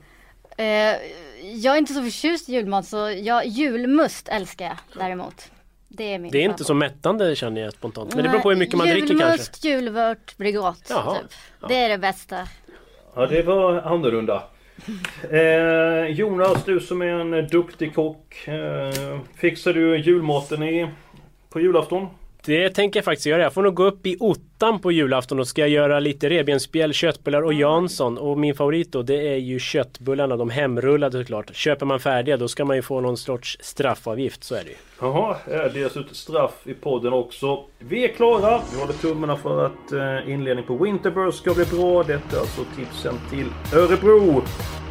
Eh, 0.57 0.65
jag 1.55 1.73
är 1.73 1.77
inte 1.77 1.93
så 1.93 2.03
förtjust 2.03 2.49
i 2.49 2.53
julmat 2.53 2.85
så 2.85 2.97
jag, 3.23 3.45
julmust 3.47 4.29
älskar 4.29 4.65
jag 4.65 4.77
däremot. 4.99 5.51
Det 5.95 6.13
är 6.13 6.19
Det 6.31 6.37
är 6.37 6.49
inte 6.49 6.63
så 6.63 6.73
mättande 6.73 7.35
känner 7.35 7.61
jag 7.61 7.73
spontant. 7.73 8.15
Men 8.15 8.23
det 8.23 8.29
beror 8.29 8.41
på 8.41 8.49
hur 8.49 8.57
mycket 8.57 8.77
man 8.77 8.87
dricker 8.87 9.07
kanske. 9.07 9.23
Julmust, 9.25 9.65
julvört, 9.65 10.37
Bregott. 10.37 10.85
Typ. 10.85 11.31
Det 11.67 11.75
är 11.75 11.89
det 11.89 11.97
bästa. 11.97 12.47
Ja, 13.15 13.25
det 13.25 13.41
var 13.41 13.81
annorlunda. 13.81 14.43
Eh, 15.31 16.05
Jonas, 16.05 16.65
du 16.65 16.79
som 16.79 17.01
är 17.01 17.05
en 17.07 17.47
duktig 17.47 17.95
kock. 17.95 18.47
Eh, 18.47 19.19
fixar 19.35 19.73
du 19.73 19.97
julmaten 19.97 20.63
i, 20.63 20.87
på 21.49 21.59
julafton? 21.59 22.07
Det 22.45 22.69
tänker 22.69 22.97
jag 22.97 23.05
faktiskt 23.05 23.25
göra. 23.25 23.41
Jag 23.41 23.53
får 23.53 23.63
nog 23.63 23.73
gå 23.73 23.83
upp 23.83 24.07
i 24.07 24.17
ottan 24.19 24.79
på 24.79 24.91
julafton 24.91 25.39
och 25.39 25.47
ska 25.47 25.67
göra 25.67 25.99
lite 25.99 26.29
revbensspjäll, 26.29 26.93
köttbullar 26.93 27.41
och 27.41 27.53
Jansson. 27.53 28.17
Och 28.17 28.37
min 28.37 28.55
favorit 28.55 28.91
då 28.91 29.01
det 29.01 29.27
är 29.27 29.37
ju 29.37 29.59
köttbullarna, 29.59 30.37
de 30.37 30.49
hemrullade 30.49 31.17
såklart. 31.17 31.55
Köper 31.55 31.85
man 31.85 31.99
färdiga 31.99 32.37
då 32.37 32.47
ska 32.47 32.65
man 32.65 32.75
ju 32.75 32.81
få 32.81 33.01
någon 33.01 33.17
sorts 33.17 33.57
straffavgift, 33.61 34.43
så 34.43 34.55
är 34.55 34.63
det 34.63 34.69
ju. 34.69 34.75
Jaha, 35.01 35.35
det 35.45 35.69
delas 35.73 35.97
ut 35.97 36.15
straff 36.15 36.67
i 36.67 36.73
podden 36.73 37.13
också. 37.13 37.63
Vi 37.79 38.03
är 38.03 38.07
klara. 38.07 38.61
Vi 38.73 38.79
håller 38.79 38.93
tummarna 38.93 39.35
för 39.35 39.65
att 39.65 39.91
eh, 39.91 40.33
inledningen 40.33 40.67
på 40.67 40.83
Winterburst 40.83 41.37
ska 41.37 41.53
bli 41.53 41.65
bra. 41.65 42.03
Detta 42.03 42.35
är 42.35 42.39
alltså 42.39 42.61
tipsen 42.75 43.15
till 43.29 43.77
Örebro. 43.79 44.37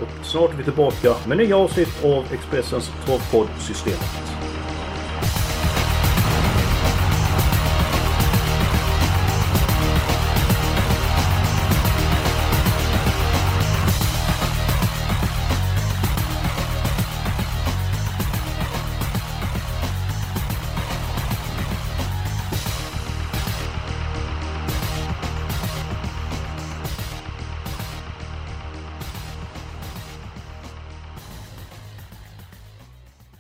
Och 0.02 0.26
snart 0.26 0.52
är 0.52 0.56
vi 0.56 0.64
tillbaka 0.64 1.14
med 1.28 1.38
nya 1.38 1.56
avsnitt 1.56 2.04
av 2.04 2.24
Expressens 2.32 2.92
Travpodd-systemet. 3.06 4.43